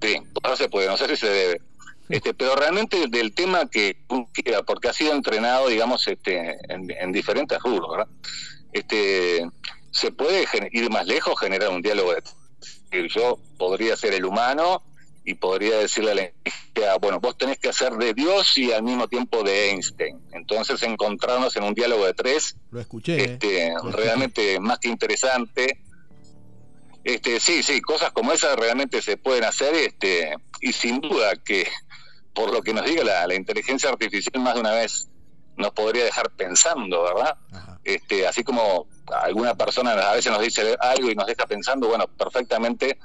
sí, 0.00 0.16
no 0.44 0.56
se 0.56 0.68
puede, 0.68 0.86
no 0.86 0.96
sé 0.96 1.08
si 1.08 1.16
se 1.16 1.28
debe. 1.28 1.60
Este, 2.08 2.32
pero 2.34 2.54
realmente 2.54 3.06
del 3.08 3.34
tema 3.34 3.68
que 3.68 3.98
quiera, 4.32 4.62
porque 4.62 4.88
ha 4.88 4.92
sido 4.92 5.12
entrenado, 5.12 5.68
digamos, 5.68 6.06
este, 6.08 6.56
en, 6.72 6.90
en 6.90 7.12
diferentes 7.12 7.58
rubros, 7.60 7.90
¿verdad? 7.90 8.08
Este, 8.72 9.46
se 9.90 10.12
puede 10.12 10.46
ir 10.72 10.90
más 10.90 11.06
lejos, 11.06 11.38
generar 11.38 11.70
un 11.70 11.82
diálogo. 11.82 12.14
De, 12.14 13.08
yo 13.08 13.38
podría 13.58 13.96
ser 13.96 14.14
el 14.14 14.24
humano 14.24 14.82
y 15.28 15.34
podría 15.34 15.76
decirle 15.76 16.12
a 16.12 16.14
la 16.14 16.22
inteligencia, 16.22 16.96
bueno, 17.02 17.20
vos 17.20 17.36
tenés 17.36 17.58
que 17.58 17.68
hacer 17.68 17.92
de 17.98 18.14
Dios 18.14 18.56
y 18.56 18.72
al 18.72 18.82
mismo 18.82 19.08
tiempo 19.08 19.42
de 19.42 19.68
Einstein. 19.68 20.18
Entonces 20.32 20.82
encontrarnos 20.82 21.54
en 21.56 21.64
un 21.64 21.74
diálogo 21.74 22.06
de 22.06 22.14
tres, 22.14 22.56
lo 22.70 22.80
escuché, 22.80 23.20
¿eh? 23.20 23.24
este, 23.24 23.74
realmente 23.92 24.58
más 24.58 24.78
que 24.78 24.88
interesante. 24.88 25.82
Este, 27.04 27.40
sí, 27.40 27.62
sí, 27.62 27.82
cosas 27.82 28.10
como 28.12 28.32
esas 28.32 28.56
realmente 28.56 29.02
se 29.02 29.18
pueden 29.18 29.44
hacer, 29.44 29.74
este, 29.74 30.34
y 30.62 30.72
sin 30.72 31.02
duda 31.02 31.36
que 31.36 31.68
por 32.32 32.50
lo 32.50 32.62
que 32.62 32.72
nos 32.72 32.86
diga 32.86 33.04
la, 33.04 33.34
inteligencia 33.34 33.90
artificial 33.90 34.42
más 34.42 34.54
de 34.54 34.60
una 34.60 34.72
vez 34.72 35.08
nos 35.58 35.72
podría 35.72 36.04
dejar 36.04 36.30
pensando, 36.30 37.02
¿verdad? 37.02 37.36
Este, 37.84 38.26
así 38.26 38.44
como 38.44 38.86
alguna 39.12 39.54
persona 39.56 39.92
a 39.92 40.14
veces 40.14 40.32
nos 40.32 40.40
dice 40.40 40.74
algo 40.80 41.10
y 41.10 41.14
nos 41.14 41.26
deja 41.26 41.46
pensando, 41.46 41.88
bueno, 41.88 42.06
perfectamente 42.06 42.98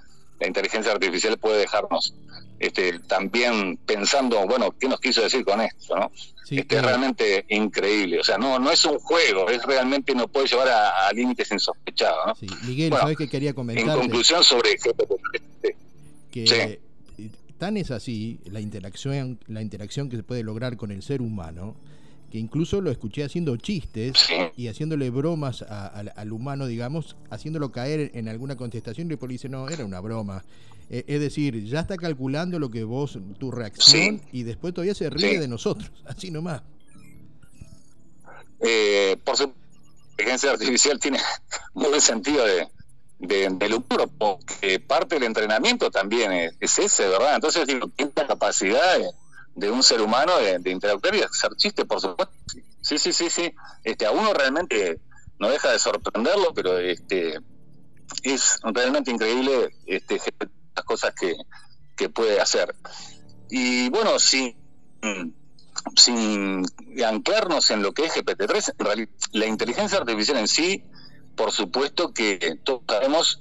la 0.43 0.47
inteligencia 0.47 0.91
artificial 0.91 1.37
puede 1.37 1.59
dejarnos 1.59 2.13
este, 2.59 2.99
también 2.99 3.77
pensando, 3.77 4.45
bueno, 4.45 4.75
¿qué 4.77 4.89
nos 4.89 4.99
quiso 4.99 5.21
decir 5.21 5.45
con 5.45 5.61
esto? 5.61 5.95
¿no? 5.95 6.11
este, 6.49 6.75
Es 6.75 6.81
realmente 6.81 7.45
increíble. 7.47 8.19
O 8.19 8.23
sea, 8.25 8.37
no 8.37 8.59
no 8.59 8.69
es 8.69 8.83
un 8.83 8.99
juego, 8.99 9.49
es 9.49 9.63
realmente 9.63 10.13
nos 10.13 10.29
puede 10.29 10.47
llevar 10.47 10.67
a, 10.67 11.11
límites 11.13 11.49
insospechados. 11.51 12.27
¿no? 12.27 12.35
Sí. 12.35 12.47
Miguel, 12.67 12.91
¿sabes 12.91 13.17
qué 13.17 13.29
quería 13.29 13.53
comentar? 13.53 13.87
En 13.87 14.01
conclusión 14.01 14.43
sobre 14.43 14.75
que 16.31 16.79
tan 17.57 17.77
es 17.77 17.91
así 17.91 18.41
la 18.43 18.59
interacción, 18.59 19.39
la 19.47 19.61
interacción 19.61 20.09
que 20.09 20.17
se 20.17 20.23
puede 20.23 20.43
lograr 20.43 20.75
con 20.75 20.91
el 20.91 21.03
ser 21.03 21.21
humano 21.21 21.77
que 22.33 22.39
incluso 22.39 22.81
lo 22.81 22.89
escuché 22.89 23.23
haciendo 23.23 23.55
chistes 23.57 24.13
y 24.57 24.67
haciéndole 24.67 25.11
bromas 25.11 25.61
al 25.61 26.33
humano, 26.33 26.65
digamos, 26.65 27.15
haciéndolo 27.29 27.71
caer 27.71 28.09
en 28.15 28.27
alguna 28.27 28.55
contestación 28.55 29.05
y 29.05 29.15
le 29.15 29.27
dice, 29.27 29.49
no, 29.49 29.69
era 29.69 29.85
una 29.85 29.99
broma. 29.99 30.43
Eh, 30.89 31.03
es 31.05 31.19
decir, 31.19 31.63
ya 31.63 31.81
está 31.81 31.95
calculando 31.95 32.57
lo 32.57 32.71
que 32.71 32.85
vos, 32.85 33.19
tu 33.37 33.51
reacción, 33.51 34.19
y 34.31 34.41
después 34.41 34.73
todavía 34.73 34.95
se 34.95 35.11
ríe 35.11 35.39
de 35.39 35.47
nosotros, 35.47 35.91
así 36.07 36.31
nomás. 36.31 36.63
Eh, 38.61 39.15
por 39.23 39.39
la 39.39 39.51
inteligencia 40.13 40.49
artificial 40.49 40.99
tiene 40.99 41.19
muy 41.75 41.89
buen 41.89 42.01
sentido 42.01 42.45
de, 42.47 42.67
de, 43.19 43.69
lucro, 43.69 44.07
porque 44.07 44.79
parte 44.79 45.17
del 45.17 45.25
entrenamiento 45.25 45.91
también 45.91 46.31
es, 46.31 46.79
ese, 46.79 47.07
¿verdad? 47.09 47.35
Entonces, 47.35 47.67
digo, 47.67 47.89
tiene 47.89 48.11
la 48.15 48.25
capacidad 48.25 48.97
de 48.97 49.11
de 49.55 49.71
un 49.71 49.83
ser 49.83 50.01
humano 50.01 50.37
de, 50.37 50.71
interactuar 50.71 51.15
y 51.15 51.19
de 51.19 51.25
hacer 51.25 51.55
chiste, 51.55 51.85
por 51.85 52.01
supuesto. 52.01 52.33
Sí, 52.81 52.97
sí, 52.97 53.13
sí, 53.13 53.29
sí. 53.29 53.53
Este, 53.83 54.05
a 54.05 54.11
uno 54.11 54.33
realmente 54.33 54.99
no 55.39 55.49
deja 55.49 55.71
de 55.71 55.79
sorprenderlo, 55.79 56.53
pero 56.53 56.77
este 56.77 57.39
es 58.23 58.59
realmente 58.63 59.11
increíble 59.11 59.75
este, 59.85 60.19
las 60.75 60.85
cosas 60.85 61.13
que, 61.15 61.35
que 61.95 62.09
puede 62.09 62.39
hacer. 62.39 62.75
Y 63.49 63.89
bueno, 63.89 64.19
sin, 64.19 64.55
sin 65.95 66.65
anclarnos 67.05 67.69
en 67.71 67.83
lo 67.83 67.93
que 67.93 68.05
es 68.05 68.15
GPT-3, 68.15 69.07
la 69.31 69.45
inteligencia 69.45 69.99
artificial 69.99 70.37
en 70.37 70.47
sí, 70.47 70.83
por 71.35 71.51
supuesto 71.51 72.13
que 72.13 72.59
todos 72.63 72.81
sabemos, 72.87 73.39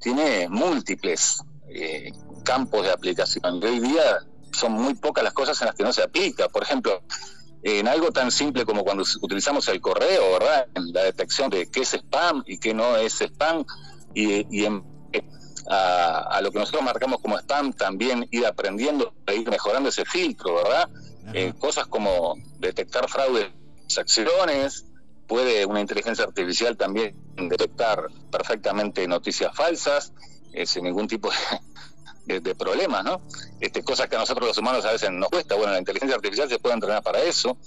tiene 0.00 0.48
múltiples 0.48 1.42
eh, 1.68 2.12
campos 2.44 2.82
de 2.82 2.92
aplicación. 2.92 3.62
hoy 3.62 3.80
día 3.80 4.20
son 4.54 4.72
muy 4.72 4.94
pocas 4.94 5.24
las 5.24 5.32
cosas 5.32 5.60
en 5.62 5.66
las 5.66 5.74
que 5.74 5.82
no 5.82 5.92
se 5.92 6.02
aplica. 6.02 6.48
Por 6.48 6.62
ejemplo, 6.62 7.02
en 7.62 7.88
algo 7.88 8.12
tan 8.12 8.30
simple 8.30 8.64
como 8.64 8.84
cuando 8.84 9.04
utilizamos 9.22 9.66
el 9.68 9.80
correo, 9.80 10.32
¿verdad? 10.38 10.66
En 10.74 10.92
la 10.92 11.04
detección 11.04 11.50
de 11.50 11.70
qué 11.70 11.80
es 11.80 11.94
spam 11.94 12.42
y 12.46 12.58
qué 12.58 12.74
no 12.74 12.96
es 12.96 13.20
spam, 13.20 13.64
y, 14.14 14.64
en, 14.64 14.84
a, 15.68 16.40
lo 16.42 16.52
que 16.52 16.58
nosotros 16.58 16.84
marcamos 16.84 17.20
como 17.20 17.38
spam, 17.38 17.72
también 17.72 18.28
ir 18.30 18.46
aprendiendo 18.46 19.14
e 19.26 19.36
ir 19.36 19.48
mejorando 19.48 19.88
ese 19.88 20.04
filtro, 20.04 20.54
¿verdad? 20.54 20.90
Eh, 21.32 21.54
cosas 21.58 21.86
como 21.86 22.36
detectar 22.58 23.08
fraudes, 23.08 23.48
acciones, 23.98 24.84
puede 25.26 25.64
una 25.64 25.80
inteligencia 25.80 26.24
artificial 26.24 26.76
también 26.76 27.16
detectar 27.36 28.08
perfectamente 28.30 29.08
noticias 29.08 29.54
falsas, 29.54 30.12
eh, 30.52 30.66
sin 30.66 30.84
ningún 30.84 31.08
tipo 31.08 31.30
de, 31.30 31.36
de, 32.26 32.54
problemas, 32.54 33.04
¿no? 33.04 33.20
Este, 33.60 33.82
cosas 33.82 34.08
que 34.08 34.16
a 34.16 34.18
nosotros 34.18 34.48
los 34.48 34.58
humanos 34.58 34.84
a 34.84 34.92
veces 34.92 35.10
nos 35.10 35.28
cuesta. 35.28 35.54
Bueno, 35.56 35.72
la 35.72 35.78
inteligencia 35.78 36.16
artificial 36.16 36.48
se 36.48 36.58
puede 36.58 36.74
entrenar 36.74 37.02
para 37.02 37.22
eso. 37.22 37.58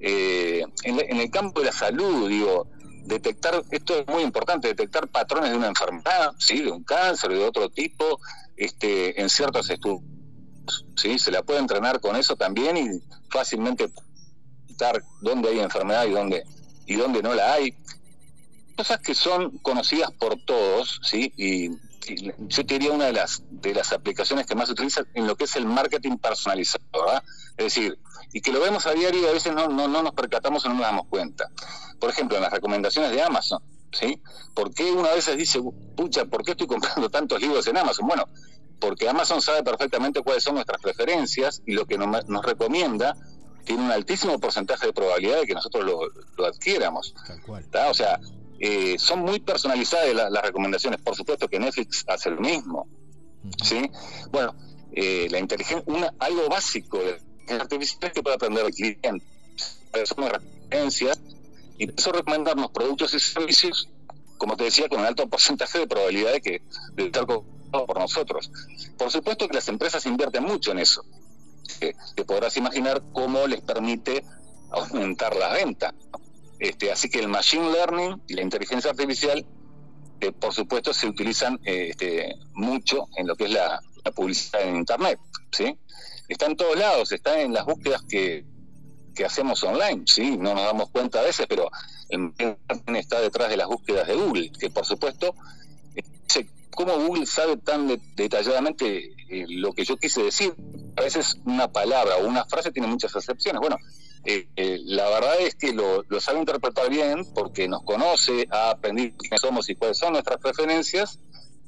Eh, 0.00 0.64
en, 0.82 1.20
el 1.20 1.30
campo 1.30 1.60
de 1.60 1.66
la 1.66 1.72
salud, 1.72 2.28
digo, 2.28 2.66
detectar, 3.04 3.62
esto 3.70 3.98
es 3.98 4.06
muy 4.06 4.22
importante, 4.22 4.68
detectar 4.68 5.08
patrones 5.08 5.50
de 5.50 5.56
una 5.56 5.68
enfermedad, 5.68 6.32
¿sí? 6.38 6.62
De 6.62 6.70
un 6.70 6.84
cáncer, 6.84 7.30
de 7.30 7.44
otro 7.44 7.70
tipo, 7.70 8.20
este, 8.56 9.20
en 9.20 9.30
ciertos 9.30 9.70
estudios. 9.70 10.02
¿sí? 10.96 11.18
Se 11.18 11.30
la 11.30 11.42
puede 11.42 11.60
entrenar 11.60 12.00
con 12.00 12.16
eso 12.16 12.36
también 12.36 12.76
y 12.76 12.88
fácilmente 13.30 13.90
detectar 14.66 15.02
dónde 15.20 15.50
hay 15.50 15.60
enfermedad 15.60 16.06
y 16.06 16.10
dónde, 16.10 16.44
y 16.86 16.96
dónde 16.96 17.22
no 17.22 17.34
la 17.34 17.54
hay. 17.54 17.74
Cosas 18.76 19.00
que 19.00 19.14
son 19.14 19.58
conocidas 19.58 20.10
por 20.12 20.42
todos, 20.44 21.00
¿sí? 21.02 21.32
Y 21.36 21.70
yo 22.06 22.66
te 22.66 22.74
diría 22.74 22.92
una 22.92 23.06
de 23.06 23.12
las 23.12 23.42
de 23.50 23.74
las 23.74 23.92
aplicaciones 23.92 24.46
que 24.46 24.54
más 24.54 24.68
se 24.68 24.72
utiliza 24.72 25.02
en 25.14 25.26
lo 25.26 25.36
que 25.36 25.44
es 25.44 25.56
el 25.56 25.66
marketing 25.66 26.18
personalizado, 26.18 26.84
¿verdad? 26.92 27.22
Es 27.56 27.64
decir, 27.66 27.98
y 28.32 28.40
que 28.40 28.52
lo 28.52 28.60
vemos 28.60 28.86
a 28.86 28.92
diario 28.92 29.20
y 29.20 29.26
a 29.26 29.32
veces 29.32 29.54
no, 29.54 29.68
no, 29.68 29.88
no 29.88 30.02
nos 30.02 30.12
percatamos 30.14 30.64
o 30.64 30.68
no 30.68 30.74
nos 30.74 30.82
damos 30.84 31.06
cuenta. 31.08 31.50
Por 32.00 32.10
ejemplo, 32.10 32.36
en 32.36 32.42
las 32.42 32.52
recomendaciones 32.52 33.10
de 33.12 33.22
Amazon, 33.22 33.62
¿sí? 33.92 34.20
¿Por 34.54 34.72
qué 34.74 34.90
una 34.90 35.12
vez 35.12 35.34
dice, 35.36 35.60
pucha, 35.96 36.24
¿por 36.24 36.42
qué 36.44 36.52
estoy 36.52 36.66
comprando 36.66 37.10
tantos 37.10 37.40
libros 37.40 37.66
en 37.66 37.76
Amazon? 37.76 38.06
Bueno, 38.06 38.24
porque 38.80 39.08
Amazon 39.08 39.40
sabe 39.40 39.62
perfectamente 39.62 40.22
cuáles 40.22 40.42
son 40.42 40.54
nuestras 40.54 40.80
preferencias 40.80 41.62
y 41.66 41.72
lo 41.72 41.86
que 41.86 41.98
nos, 41.98 42.28
nos 42.28 42.44
recomienda 42.44 43.14
tiene 43.64 43.84
un 43.84 43.92
altísimo 43.92 44.40
porcentaje 44.40 44.86
de 44.86 44.92
probabilidad 44.92 45.40
de 45.40 45.46
que 45.46 45.54
nosotros 45.54 45.84
lo, 45.84 46.00
lo 46.36 46.46
adquiéramos. 46.46 47.14
O 47.46 47.94
sea, 47.94 48.18
eh, 48.64 48.96
son 48.96 49.22
muy 49.22 49.40
personalizadas 49.40 50.14
las 50.14 50.42
recomendaciones. 50.42 51.00
Por 51.00 51.16
supuesto 51.16 51.48
que 51.48 51.58
Netflix 51.58 52.04
hace 52.06 52.30
lo 52.30 52.40
mismo. 52.40 52.86
¿sí? 53.60 53.90
Bueno, 54.30 54.54
eh, 54.92 55.26
la 55.32 55.40
inteligencia, 55.40 55.82
una, 55.86 56.14
algo 56.20 56.48
básico 56.48 56.98
de 56.98 57.20
la 57.48 57.62
artificial 57.62 57.98
es 58.04 58.12
que 58.12 58.22
puede 58.22 58.36
aprender 58.36 58.64
el 58.64 58.72
cliente. 58.72 59.26
Son 60.04 60.30
referencias 60.30 61.18
y 61.76 61.88
por 61.88 61.98
eso 61.98 62.12
recomendarnos 62.12 62.70
productos 62.70 63.12
y 63.14 63.18
servicios, 63.18 63.88
como 64.38 64.56
te 64.56 64.62
decía, 64.62 64.88
con 64.88 65.00
un 65.00 65.06
alto 65.06 65.26
porcentaje 65.28 65.80
de 65.80 65.88
probabilidad 65.88 66.32
de 66.34 66.40
que 66.40 66.62
de 66.94 67.06
estar 67.06 67.26
por 67.26 67.98
nosotros. 67.98 68.48
Por 68.96 69.10
supuesto 69.10 69.48
que 69.48 69.54
las 69.54 69.66
empresas 69.68 70.06
invierten 70.06 70.44
mucho 70.44 70.70
en 70.70 70.78
eso. 70.78 71.04
Eh, 71.80 71.94
te 72.14 72.24
podrás 72.24 72.56
imaginar 72.56 73.02
cómo 73.12 73.44
les 73.48 73.60
permite 73.60 74.24
aumentar 74.70 75.34
la 75.34 75.52
venta. 75.52 75.92
Este, 76.62 76.92
así 76.92 77.10
que 77.10 77.18
el 77.18 77.26
machine 77.26 77.72
learning 77.72 78.22
y 78.28 78.34
la 78.34 78.42
inteligencia 78.42 78.92
artificial, 78.92 79.44
eh, 80.20 80.30
por 80.30 80.54
supuesto, 80.54 80.94
se 80.94 81.08
utilizan 81.08 81.58
eh, 81.64 81.88
este, 81.90 82.36
mucho 82.52 83.08
en 83.16 83.26
lo 83.26 83.34
que 83.34 83.46
es 83.46 83.50
la, 83.50 83.80
publicidad 84.14 84.62
en 84.62 84.76
Internet. 84.76 85.18
¿sí? 85.50 85.76
Está 86.28 86.46
en 86.46 86.56
todos 86.56 86.78
lados, 86.78 87.10
está 87.10 87.40
en 87.40 87.52
las 87.52 87.64
búsquedas 87.64 88.02
que, 88.08 88.44
hacemos 89.26 89.60
online. 89.64 90.04
¿sí? 90.06 90.36
No 90.36 90.54
nos 90.54 90.64
damos 90.64 90.90
cuenta 90.90 91.18
a 91.18 91.24
veces, 91.24 91.46
pero 91.48 91.68
el 92.10 92.32
está 92.94 93.20
detrás 93.20 93.48
de 93.48 93.56
las 93.56 93.66
búsquedas 93.66 94.06
de 94.06 94.14
Google, 94.14 94.52
que 94.52 94.70
por 94.70 94.86
supuesto, 94.86 95.34
¿cómo 96.70 96.94
Google 96.96 97.26
sabe 97.26 97.56
tan 97.56 97.88
detalladamente 98.14 99.14
eh, 99.30 99.46
lo 99.48 99.72
que 99.72 99.84
yo 99.84 99.96
quise 99.96 100.22
decir? 100.22 100.54
A 100.96 101.02
veces 101.02 101.38
una 101.44 101.72
palabra 101.72 102.18
o 102.18 102.28
una 102.28 102.44
frase 102.44 102.70
tiene 102.70 102.86
muchas 102.86 103.16
excepciones. 103.16 103.60
Bueno, 103.60 103.78
eh, 104.24 104.48
eh, 104.54 104.78
la 104.84 105.08
verdad 105.08 105.40
es 105.40 105.56
que 105.56 105.72
lo, 105.72 106.04
sabe 106.20 106.38
interpretar 106.38 106.88
bien 106.88 107.24
porque 107.34 107.66
nos 107.68 107.82
conoce, 107.82 108.46
ha 108.50 108.70
aprendido 108.70 109.16
quiénes 109.18 109.40
somos 109.40 109.68
y 109.68 109.74
cuáles 109.74 109.98
son 109.98 110.12
nuestras 110.12 110.38
preferencias 110.38 111.18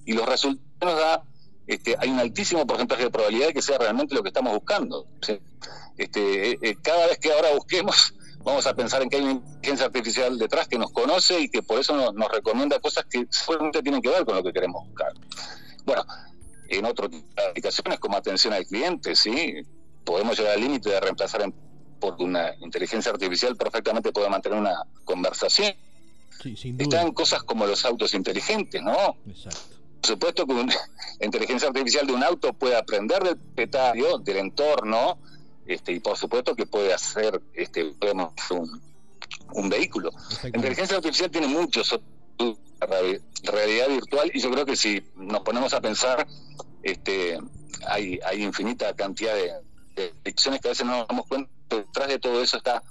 y 0.05 0.13
los 0.13 0.27
resultados 0.27 0.65
nos 0.81 0.97
da, 0.97 1.25
este, 1.67 1.97
hay 1.99 2.11
un 2.11 2.21
altísimo 2.21 2.67
porcentaje 2.67 3.05
de 3.05 3.11
probabilidad 3.11 3.49
de 3.49 3.55
que 3.55 3.63
sea 3.63 3.79
realmente 3.79 4.15
lo 4.15 4.23
que 4.23 4.29
estamos 4.29 4.53
buscando. 4.53 5.07
Este, 5.97 6.53
eh, 6.53 6.77
cada 6.81 7.07
vez 7.09 7.19
que 7.19 7.33
ahora 7.33 7.55
busquemos, 7.55 8.15
vamos 8.45 8.67
a 8.67 8.75
pensar 8.75 9.03
en 9.03 9.09
que 9.09 9.17
hay 9.17 9.23
una 9.23 9.33
inteligencia 9.33 9.87
artificial 9.87 10.39
detrás 10.39 10.69
que 10.69 10.79
nos 10.79 10.93
conoce 10.93 11.41
y 11.41 11.49
que 11.49 11.63
por 11.63 11.81
eso 11.81 12.13
nos, 12.13 12.29
recomienda 12.31 12.79
cosas 12.79 13.05
que 13.07 13.27
solamente 13.31 13.83
tienen 13.83 14.01
que 14.01 14.11
ver 14.11 14.25
con 14.25 14.37
lo 14.37 14.45
que 14.45 14.53
queremos 14.53 14.87
buscar. 14.87 15.13
Bueno, 15.85 16.05
en 16.69 16.85
otras 16.85 17.11
aplicaciones 17.49 17.99
como 17.99 18.17
atención 18.17 18.53
al 18.53 18.65
cliente, 18.65 19.17
¿sí? 19.17 19.55
podemos 20.05 20.39
llegar 20.39 20.55
al 20.55 20.61
límite 20.61 20.91
de 20.91 21.01
reemplazar 21.01 21.43
en 21.43 21.55
porque 22.05 22.23
una 22.23 22.55
inteligencia 22.61 23.11
artificial 23.11 23.57
perfectamente 23.57 24.13
puede 24.13 24.29
mantener 24.29 24.59
una 24.59 24.85
conversación. 25.05 25.75
Están 26.79 27.13
cosas 27.13 27.43
como 27.45 27.65
los 27.65 27.83
autos 27.87 28.13
inteligentes, 28.13 28.83
¿no? 28.83 29.17
Por 29.25 30.07
supuesto 30.07 30.47
que 30.47 30.53
una, 30.53 30.75
inteligencia 31.21 31.69
artificial 31.69 32.07
de 32.07 32.13
un 32.13 32.23
auto 32.23 32.53
puede 32.53 32.77
aprender 32.77 33.23
del 33.23 33.39
propietario, 33.39 34.19
del 34.19 34.37
entorno, 34.37 35.17
este, 35.67 35.93
y 35.93 36.01
por 36.01 36.19
supuesto 36.19 36.55
que 36.55 36.67
puede 36.67 36.93
hacer 36.93 37.41
este, 37.55 37.85
un, 37.85 38.83
un 39.55 39.69
vehículo. 39.71 40.11
La 40.43 40.51
inteligencia 40.51 40.99
artificial 40.99 41.31
tiene 41.31 41.47
muchos 41.47 41.99
realidad 43.45 43.89
virtual 43.89 44.31
y 44.35 44.41
yo 44.41 44.51
creo 44.51 44.67
que 44.67 44.77
si 44.77 45.03
nos 45.17 45.41
ponemos 45.41 45.73
a 45.73 45.81
pensar 45.81 46.27
este 46.83 47.39
hay, 47.87 48.19
hay 48.27 48.43
infinita 48.43 48.95
cantidad 48.95 49.35
de, 49.35 49.53
de 49.95 50.13
que 50.33 50.69
a 50.69 50.71
veces 50.71 50.87
no 50.87 50.99
nos 50.99 51.09
damos 51.09 51.27
cuenta, 51.27 51.51
detrás 51.69 52.09
de 52.09 52.19
todo 52.19 52.43
eso 52.43 52.57
está 52.57 52.83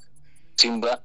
Simba, 0.56 1.02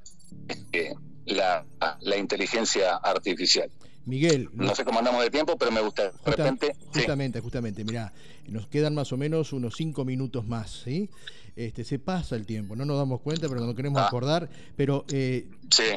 este, 0.46 0.94
la, 1.26 1.64
la 2.00 2.16
inteligencia 2.16 2.96
artificial. 2.96 3.70
Miguel. 4.08 4.48
No 4.54 4.74
sé 4.74 4.84
cómo 4.84 4.98
andamos 5.00 5.22
de 5.22 5.30
tiempo, 5.30 5.56
pero 5.58 5.70
me 5.70 5.82
gusta. 5.82 6.10
repente, 6.24 6.74
justamente, 6.94 7.40
justamente. 7.40 7.84
Mirá, 7.84 8.12
nos 8.46 8.66
quedan 8.66 8.94
más 8.94 9.12
o 9.12 9.18
menos 9.18 9.52
unos 9.52 9.74
cinco 9.76 10.04
minutos 10.06 10.46
más, 10.46 10.82
¿sí? 10.84 11.10
Este, 11.56 11.84
se 11.84 11.98
pasa 11.98 12.34
el 12.36 12.46
tiempo, 12.46 12.74
no 12.74 12.86
nos 12.86 12.96
damos 12.96 13.20
cuenta, 13.20 13.48
pero 13.48 13.60
no 13.60 13.74
queremos 13.74 14.00
ah. 14.00 14.06
acordar. 14.06 14.48
Pero 14.76 15.04
eh, 15.12 15.46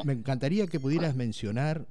me 0.04 0.14
encantaría 0.14 0.68
que 0.68 0.80
pudieras 0.80 1.16
mencionar 1.16 1.86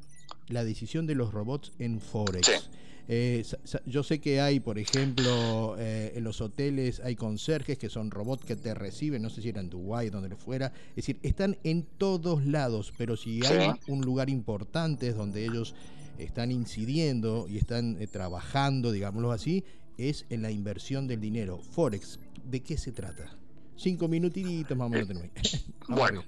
la 0.48 0.62
decisión 0.62 1.06
de 1.06 1.14
los 1.14 1.32
robots 1.32 1.72
en 1.78 2.00
Forex. 2.00 2.68
Eh, 3.12 3.44
yo 3.86 4.04
sé 4.04 4.20
que 4.20 4.40
hay, 4.40 4.60
por 4.60 4.78
ejemplo, 4.78 5.74
eh, 5.80 6.12
en 6.14 6.22
los 6.22 6.40
hoteles 6.40 7.00
hay 7.00 7.16
conserjes 7.16 7.76
que 7.76 7.88
son 7.88 8.12
robots 8.12 8.44
que 8.44 8.54
te 8.54 8.72
reciben, 8.72 9.20
no 9.20 9.30
sé 9.30 9.42
si 9.42 9.48
era 9.48 9.60
en 9.60 9.68
Dubái, 9.68 10.10
donde 10.10 10.36
fuera. 10.36 10.72
Es 10.90 10.94
decir, 11.06 11.18
están 11.24 11.58
en 11.64 11.82
todos 11.82 12.46
lados, 12.46 12.92
pero 12.96 13.16
si 13.16 13.44
hay 13.44 13.72
un 13.88 14.02
lugar 14.02 14.30
importante 14.30 15.12
donde 15.12 15.44
ellos 15.44 15.74
están 16.18 16.52
incidiendo 16.52 17.48
y 17.48 17.58
están 17.58 18.00
eh, 18.00 18.06
trabajando, 18.06 18.92
digámoslo 18.92 19.32
así, 19.32 19.64
es 19.98 20.24
en 20.30 20.42
la 20.42 20.52
inversión 20.52 21.08
del 21.08 21.20
dinero. 21.20 21.58
Forex, 21.58 22.20
¿de 22.44 22.60
qué 22.60 22.78
se 22.78 22.92
trata? 22.92 23.36
Cinco 23.74 24.06
minutitos 24.06 24.76
más 24.76 24.86
o 24.86 24.90
menos 24.90 25.08
bueno, 25.88 26.22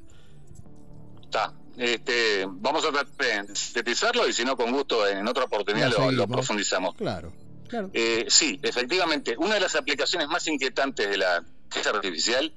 está. 1.23 1.55
Este, 1.77 2.47
vamos 2.47 2.85
a 2.85 2.91
tratar 2.93 3.47
de 3.47 3.55
sintetizarlo 3.55 4.29
y 4.29 4.33
si 4.33 4.45
no, 4.45 4.57
con 4.57 4.73
gusto 4.73 5.07
en 5.07 5.27
otra 5.27 5.45
oportunidad 5.45 5.91
lo, 6.13 6.29
profundizamos. 6.29 6.95
Claro, 6.97 7.33
claro. 7.69 7.91
Eh, 7.93 8.27
sí, 8.29 8.61
efectivamente, 8.63 9.37
una 9.39 9.55
de 9.55 9.61
las 9.61 9.75
aplicaciones 9.75 10.29
más 10.29 10.47
inquietantes 10.47 11.09
de 11.09 11.17
la 11.17 11.43
inteligencia 11.65 11.93
artificial, 11.93 12.53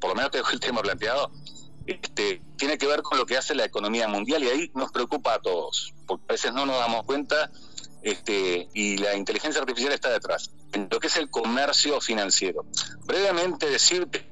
por 0.00 0.10
lo 0.10 0.16
menos 0.16 0.30
tengo 0.30 0.48
el 0.50 0.60
tema 0.60 0.80
planteado, 0.80 1.32
este, 1.86 2.40
tiene 2.56 2.78
que 2.78 2.86
ver 2.86 3.02
con 3.02 3.18
lo 3.18 3.26
que 3.26 3.36
hace 3.36 3.54
la 3.54 3.64
economía 3.64 4.06
mundial 4.06 4.44
y 4.44 4.48
ahí 4.48 4.70
nos 4.74 4.92
preocupa 4.92 5.34
a 5.34 5.40
todos, 5.40 5.92
porque 6.06 6.24
a 6.28 6.32
veces 6.32 6.52
no 6.52 6.64
nos 6.64 6.78
damos 6.78 7.04
cuenta 7.04 7.50
este, 8.02 8.68
y 8.74 8.98
la 8.98 9.16
inteligencia 9.16 9.60
artificial 9.60 9.92
está 9.92 10.10
detrás, 10.10 10.50
en 10.72 10.88
lo 10.90 11.00
que 11.00 11.08
es 11.08 11.16
el 11.16 11.30
comercio 11.30 12.00
financiero. 12.00 12.64
Brevemente 13.04 13.68
decirte, 13.68 14.24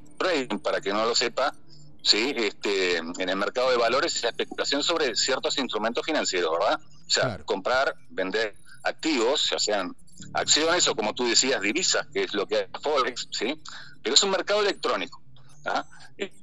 para 0.63 0.81
que 0.81 0.93
no 0.93 1.05
lo 1.05 1.15
sepa, 1.15 1.55
¿sí? 2.03 2.33
este, 2.35 2.97
en 2.97 3.29
el 3.29 3.35
mercado 3.35 3.71
de 3.71 3.77
valores 3.77 4.15
es 4.15 4.23
la 4.23 4.29
especulación 4.29 4.83
sobre 4.83 5.15
ciertos 5.15 5.57
instrumentos 5.57 6.05
financieros, 6.05 6.51
¿verdad? 6.51 6.79
O 6.79 7.09
sea, 7.09 7.37
comprar, 7.45 7.95
vender 8.09 8.55
activos, 8.83 9.49
ya 9.49 9.59
sean 9.59 9.95
acciones 10.33 10.87
o 10.87 10.95
como 10.95 11.13
tú 11.13 11.27
decías, 11.27 11.61
divisas, 11.61 12.07
que 12.13 12.23
es 12.23 12.33
lo 12.33 12.47
que 12.47 12.59
es 12.59 12.67
Forex, 12.81 13.27
¿sí? 13.31 13.61
Pero 14.03 14.15
es 14.15 14.23
un 14.23 14.31
mercado 14.31 14.61
electrónico. 14.61 15.21
¿ah? 15.65 15.85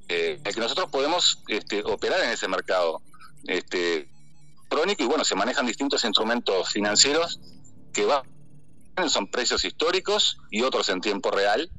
eh, 0.08 0.40
que 0.42 0.60
nosotros 0.60 0.90
podemos 0.90 1.42
este, 1.48 1.82
operar 1.84 2.20
en 2.22 2.30
ese 2.30 2.48
mercado 2.48 3.02
este, 3.44 4.08
crónico 4.68 5.02
y 5.02 5.06
bueno, 5.06 5.24
se 5.24 5.34
manejan 5.34 5.66
distintos 5.66 6.04
instrumentos 6.04 6.70
financieros 6.70 7.40
que 7.92 8.04
van, 8.04 8.22
son 9.08 9.30
precios 9.30 9.64
históricos 9.64 10.38
y 10.50 10.62
otros 10.62 10.88
en 10.88 11.00
tiempo 11.00 11.30
real. 11.30 11.70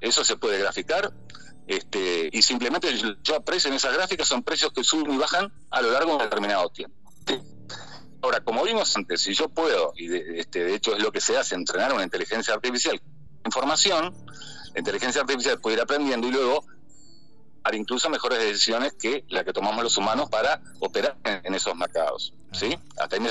Eso 0.00 0.24
se 0.24 0.36
puede 0.36 0.58
graficar 0.58 1.12
este, 1.68 2.28
y 2.32 2.42
simplemente 2.42 2.88
yo 3.22 3.36
aprecio 3.36 3.68
en 3.68 3.76
esas 3.76 3.94
gráficas 3.94 4.26
son 4.26 4.42
precios 4.42 4.72
que 4.72 4.82
suben 4.82 5.12
y 5.12 5.18
bajan 5.18 5.52
a 5.70 5.80
lo 5.80 5.92
largo 5.92 6.10
de 6.10 6.16
un 6.16 6.22
determinado 6.22 6.68
tiempo. 6.70 6.96
Ahora, 8.20 8.40
como 8.40 8.64
vimos 8.64 8.96
antes, 8.96 9.20
si 9.20 9.32
yo 9.34 9.48
puedo, 9.48 9.92
y 9.96 10.08
de, 10.08 10.40
este, 10.40 10.64
de 10.64 10.74
hecho 10.74 10.96
es 10.96 11.02
lo 11.02 11.12
que 11.12 11.20
se 11.20 11.36
hace, 11.36 11.54
entrenar 11.54 11.92
una 11.92 12.02
inteligencia 12.02 12.54
artificial 12.54 13.00
información, 13.44 14.14
la 14.74 14.78
inteligencia 14.80 15.22
artificial 15.22 15.60
puede 15.60 15.76
ir 15.76 15.82
aprendiendo 15.82 16.26
y 16.26 16.32
luego 16.32 16.64
incluso 17.76 18.08
mejores 18.08 18.38
decisiones 18.38 18.94
que 18.94 19.24
las 19.28 19.44
que 19.44 19.52
tomamos 19.52 19.82
los 19.82 19.96
humanos 19.96 20.28
para 20.30 20.60
operar 20.80 21.16
en, 21.24 21.54
esos 21.54 21.74
mercados. 21.76 22.34
¿Sí? 22.52 22.78
Hasta 22.96 23.16
ahí 23.16 23.20
me 23.20 23.28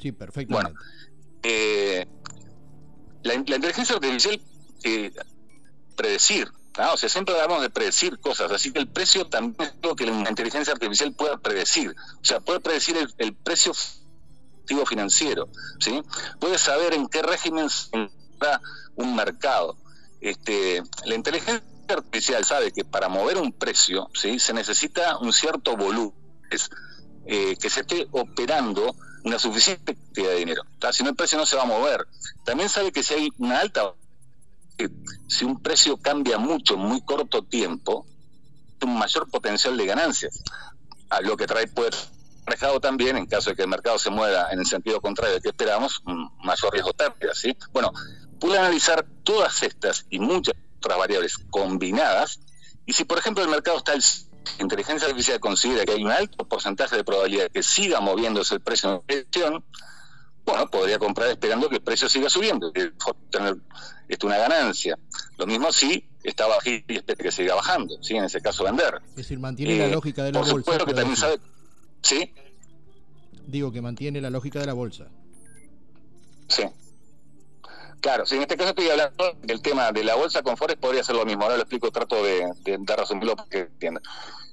Sí, 0.00 0.12
perfecto. 0.12 0.54
Bueno, 0.54 0.72
eh, 1.42 2.06
la, 3.22 3.34
inteligencia 3.34 3.96
artificial 3.96 4.40
eh, 4.84 5.12
predecir, 5.96 6.48
o 6.78 6.96
sea, 6.96 7.08
siempre 7.08 7.34
hablamos 7.34 7.62
de 7.62 7.70
predecir 7.70 8.18
cosas, 8.20 8.50
así 8.50 8.72
que 8.72 8.78
el 8.78 8.88
precio 8.88 9.26
también 9.26 9.56
es 9.60 9.74
lo 9.82 9.94
que 9.96 10.06
la 10.06 10.28
inteligencia 10.28 10.72
artificial 10.72 11.12
pueda 11.12 11.36
predecir, 11.38 11.94
o 12.20 12.24
sea, 12.24 12.40
puede 12.40 12.60
predecir 12.60 12.96
el, 13.18 13.34
precio 13.34 13.74
financiero, 14.86 15.48
¿sí? 15.80 16.02
Puede 16.38 16.58
saber 16.58 16.94
en 16.94 17.08
qué 17.08 17.22
régimen 17.22 17.66
está 17.66 18.60
un 18.94 19.16
mercado. 19.16 19.76
Este, 20.20 20.82
la 21.04 21.14
inteligencia 21.14 21.64
artificial 21.88 22.44
sabe 22.44 22.72
que 22.72 22.84
para 22.84 23.08
mover 23.08 23.38
un 23.38 23.52
precio 23.52 24.08
¿sí? 24.14 24.38
se 24.38 24.52
necesita 24.52 25.18
un 25.18 25.32
cierto 25.32 25.76
volumen, 25.76 26.14
eh, 27.26 27.56
que 27.60 27.70
se 27.70 27.80
esté 27.80 28.06
operando 28.12 28.94
una 29.24 29.38
suficiente 29.38 29.94
cantidad 29.94 30.30
de 30.30 30.36
dinero. 30.36 30.62
Si 30.92 31.02
no, 31.02 31.10
el 31.10 31.16
precio 31.16 31.38
no 31.38 31.46
se 31.46 31.56
va 31.56 31.62
a 31.62 31.66
mover. 31.66 32.06
También 32.44 32.68
sabe 32.68 32.92
que 32.92 33.02
si 33.02 33.14
hay 33.14 33.28
una 33.38 33.60
alta, 33.60 33.94
si 35.26 35.44
un 35.44 35.60
precio 35.60 35.96
cambia 35.96 36.38
mucho 36.38 36.74
en 36.74 36.80
muy 36.80 37.00
corto 37.02 37.42
tiempo, 37.42 38.06
un 38.82 38.98
mayor 38.98 39.28
potencial 39.30 39.76
de 39.76 39.86
ganancias. 39.86 40.42
A 41.10 41.20
lo 41.20 41.36
que 41.36 41.46
trae 41.46 41.66
puede 41.66 41.90
reflejado 42.46 42.80
también, 42.80 43.16
en 43.16 43.26
caso 43.26 43.50
de 43.50 43.56
que 43.56 43.62
el 43.62 43.68
mercado 43.68 43.98
se 43.98 44.10
mueva 44.10 44.48
en 44.50 44.58
el 44.60 44.66
sentido 44.66 45.00
contrario 45.00 45.34
de 45.34 45.40
que 45.40 45.48
esperamos, 45.48 46.02
mayor 46.04 46.72
riesgo 46.72 46.92
pérdida. 46.92 47.34
¿sí? 47.34 47.56
Bueno, 47.72 47.92
pude 48.38 48.58
analizar 48.58 49.06
todas 49.22 49.62
estas 49.62 50.06
y 50.10 50.18
muchas 50.18 50.54
otras 50.78 50.98
variables 50.98 51.36
combinadas, 51.50 52.40
y 52.86 52.92
si 52.92 53.04
por 53.04 53.18
ejemplo 53.18 53.44
el 53.44 53.50
mercado 53.50 53.78
está, 53.78 53.92
el, 53.92 54.02
inteligencia 54.58 55.06
artificial 55.06 55.38
considera 55.38 55.84
que 55.84 55.92
hay 55.92 56.04
un 56.04 56.10
alto 56.10 56.46
porcentaje 56.48 56.96
de 56.96 57.04
probabilidad 57.04 57.44
de 57.44 57.50
que 57.50 57.62
siga 57.62 58.00
moviéndose 58.00 58.54
el 58.54 58.60
precio 58.60 58.92
en 58.94 59.00
dirección, 59.06 59.64
bueno, 60.50 60.70
podría 60.70 60.98
comprar 60.98 61.30
esperando 61.30 61.68
que 61.68 61.76
el 61.76 61.82
precio 61.82 62.08
siga 62.08 62.28
subiendo, 62.28 62.72
que 62.72 62.92
tener 63.30 63.56
esto 64.08 64.26
una 64.26 64.38
ganancia. 64.38 64.98
Lo 65.38 65.46
mismo 65.46 65.72
si 65.72 66.04
está 66.22 66.46
bajito 66.46 66.92
y 66.92 66.96
espera 66.96 67.22
que 67.22 67.32
siga 67.32 67.54
bajando, 67.54 68.02
¿sí? 68.02 68.16
en 68.16 68.24
ese 68.24 68.40
caso 68.40 68.64
vender. 68.64 69.00
Es 69.10 69.16
decir, 69.16 69.38
mantiene 69.38 69.78
la 69.78 69.86
eh, 69.86 69.90
lógica 69.90 70.24
de 70.24 70.32
la 70.32 70.40
bolsa. 70.40 70.54
Supuesto 70.54 70.86
que 70.86 70.94
también 70.94 71.16
sabe... 71.16 71.38
¿Sí? 72.02 72.32
Digo 73.46 73.72
que 73.72 73.80
mantiene 73.80 74.20
la 74.20 74.30
lógica 74.30 74.60
de 74.60 74.66
la 74.66 74.74
bolsa. 74.74 75.06
Sí. 76.48 76.64
Claro, 78.00 78.24
si 78.24 78.36
en 78.36 78.42
este 78.42 78.56
caso 78.56 78.70
estoy 78.70 78.88
hablando 78.88 79.36
del 79.42 79.60
tema 79.60 79.92
de 79.92 80.04
la 80.04 80.14
bolsa 80.14 80.42
con 80.42 80.56
Forex, 80.56 80.80
podría 80.80 81.04
ser 81.04 81.16
lo 81.16 81.26
mismo. 81.26 81.42
Ahora 81.42 81.56
lo 81.56 81.62
explico, 81.62 81.90
trato 81.90 82.22
de, 82.24 82.50
de, 82.62 82.78
de 82.78 82.96
resumirlo 82.96 83.36
para 83.36 83.48
que 83.48 83.58
entiendan. 83.60 84.02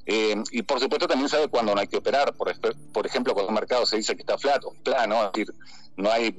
Eh, 0.06 0.42
y 0.52 0.62
por 0.64 0.80
supuesto 0.80 1.06
también 1.06 1.28
sabe 1.28 1.50
cuándo 1.50 1.76
no 1.76 1.82
hay 1.82 1.88
que 1.88 1.98
operar. 1.98 2.34
Por, 2.34 2.54
por 2.94 3.06
ejemplo, 3.06 3.34
cuando 3.34 3.50
el 3.50 3.56
mercado 3.56 3.86
se 3.86 3.98
dice 3.98 4.16
que 4.16 4.22
está 4.22 4.38
flato, 4.38 4.74
plano, 4.84 5.26
es 5.26 5.32
decir, 5.34 5.54
no 5.98 6.12
hay 6.12 6.36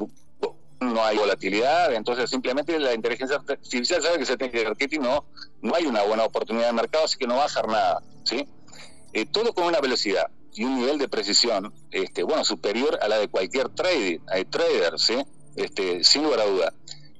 no 0.80 1.04
hay 1.04 1.16
volatilidad, 1.18 1.92
entonces 1.94 2.30
simplemente 2.30 2.78
la 2.78 2.94
inteligencia 2.94 3.36
artificial 3.36 4.02
sabe 4.02 4.18
que 4.18 4.26
se 4.26 4.36
tiene 4.36 4.52
que 4.52 4.60
invertir 4.60 4.94
y 4.94 4.98
no, 4.98 5.24
no 5.60 5.74
hay 5.74 5.86
una 5.86 6.02
buena 6.02 6.24
oportunidad 6.24 6.66
de 6.66 6.72
mercado, 6.72 7.04
así 7.04 7.18
que 7.18 7.26
no 7.26 7.36
va 7.36 7.42
a 7.42 7.46
hacer 7.46 7.66
nada. 7.66 8.02
¿sí? 8.24 8.46
Eh, 9.12 9.26
todo 9.26 9.52
con 9.52 9.64
una 9.64 9.80
velocidad 9.80 10.30
y 10.54 10.64
un 10.64 10.76
nivel 10.76 10.98
de 10.98 11.08
precisión 11.08 11.72
este, 11.90 12.22
bueno, 12.22 12.44
superior 12.44 12.98
a 13.02 13.08
la 13.08 13.18
de 13.18 13.28
cualquier 13.28 13.68
trader, 13.70 14.20
hay 14.28 14.44
trader, 14.44 14.98
¿sí? 14.98 15.16
este, 15.56 16.04
sin 16.04 16.22
lugar 16.22 16.40
a 16.40 16.46
duda. 16.46 16.72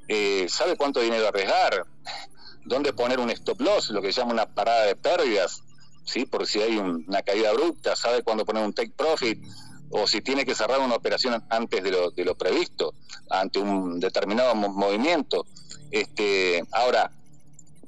Eh, 0.07 0.47
sabe 0.49 0.77
cuánto 0.77 1.01
dinero 1.01 1.27
arriesgar, 1.27 1.85
dónde 2.65 2.93
poner 2.93 3.19
un 3.19 3.31
stop 3.31 3.61
loss, 3.61 3.91
lo 3.91 4.01
que 4.01 4.13
se 4.13 4.21
llama 4.21 4.33
una 4.33 4.47
parada 4.47 4.87
de 4.87 4.95
pérdidas, 4.95 5.63
¿sí? 6.05 6.25
por 6.25 6.47
si 6.47 6.63
hay 6.63 6.79
una 6.79 7.23
caída 7.23 7.51
abrupta, 7.51 7.97
sabe 7.97 8.23
cuándo 8.23 8.45
poner 8.45 8.65
un 8.65 8.73
take 8.73 8.93
profit, 8.97 9.43
o 9.91 10.07
si 10.07 10.21
tiene 10.21 10.45
que 10.45 10.55
cerrar 10.55 10.81
una 10.81 10.95
operación 10.95 11.43
antes 11.49 11.83
de 11.83 11.91
lo, 11.91 12.11
de 12.11 12.25
lo 12.25 12.37
previsto, 12.37 12.95
ante 13.31 13.59
un 13.59 14.01
determinado 14.01 14.55
movimiento. 14.55 15.47
Este, 15.91 16.63
ahora, 16.73 17.11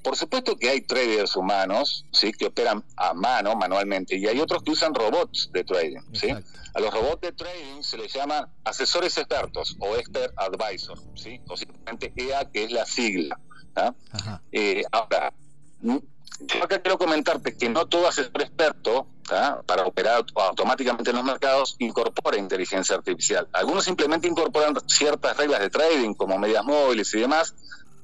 por 0.02 0.16
supuesto 0.16 0.56
que 0.56 0.70
hay 0.70 0.80
traders 0.80 1.36
humanos, 1.36 2.06
¿sí? 2.12 2.32
que 2.32 2.46
operan 2.46 2.84
a 2.96 3.12
mano, 3.12 3.54
manualmente, 3.54 4.16
y 4.16 4.26
hay 4.26 4.40
otros 4.40 4.62
que 4.62 4.70
usan 4.70 4.94
robots 4.94 5.50
de 5.52 5.64
trading. 5.64 6.00
¿sí? 6.12 6.30
A 6.74 6.80
los 6.80 6.92
robots 6.92 7.20
de 7.20 7.32
trading 7.32 7.82
se 7.82 7.98
les 7.98 8.12
llama 8.12 8.48
asesores 8.64 9.16
expertos 9.18 9.76
o 9.78 9.96
expert 9.96 10.32
advisor, 10.36 10.98
¿sí? 11.14 11.40
o 11.48 11.56
simplemente 11.56 12.12
EA, 12.16 12.50
que 12.50 12.64
es 12.64 12.72
la 12.72 12.86
sigla. 12.86 13.38
¿ah? 13.76 13.92
Eh, 14.52 14.82
ahora, 14.90 15.32
yo 16.40 16.64
acá 16.64 16.80
quiero 16.80 16.98
comentarte 16.98 17.56
que 17.56 17.68
no 17.68 17.86
todo 17.86 18.08
asesor 18.08 18.42
experto 18.42 19.06
para 19.66 19.84
operar 19.84 20.24
automáticamente 20.34 21.10
en 21.10 21.16
los 21.16 21.24
mercados 21.24 21.76
incorpora 21.78 22.36
inteligencia 22.36 22.96
artificial. 22.96 23.48
Algunos 23.52 23.84
simplemente 23.84 24.26
incorporan 24.26 24.76
ciertas 24.88 25.36
reglas 25.36 25.60
de 25.60 25.70
trading 25.70 26.14
como 26.14 26.36
medias 26.36 26.64
móviles 26.64 27.14
y 27.14 27.20
demás, 27.20 27.54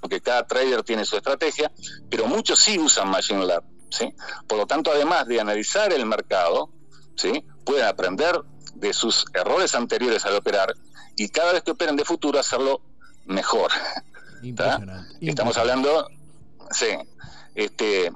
porque 0.01 0.21
cada 0.21 0.47
trader 0.47 0.85
tiene 0.85 1.05
su 1.05 1.17
estrategia, 1.17 1.73
pero 2.09 2.27
muchos 2.27 2.61
sí 2.61 2.79
usan 2.79 3.11
Machine 3.11 3.45
Learning. 3.45 3.77
¿sí? 3.91 4.15
Por 4.47 4.59
lo 4.59 4.67
tanto, 4.67 4.93
además 4.93 5.27
de 5.27 5.41
analizar 5.41 5.93
el 5.93 6.07
mercado, 6.07 6.71
¿sí? 7.17 7.45
pueden 7.65 7.87
aprender 7.87 8.41
de 8.75 8.93
sus 8.93 9.25
errores 9.35 9.75
anteriores 9.75 10.25
al 10.27 10.37
operar 10.37 10.75
y 11.17 11.29
cada 11.31 11.53
vez 11.55 11.63
que 11.63 11.73
operen 11.73 11.97
de 11.97 12.05
futuro 12.05 12.39
hacerlo 12.39 12.83
mejor. 13.25 13.73
Estamos 15.21 15.57
hablando, 15.57 16.09
sí, 16.71 16.87
este, 17.57 18.13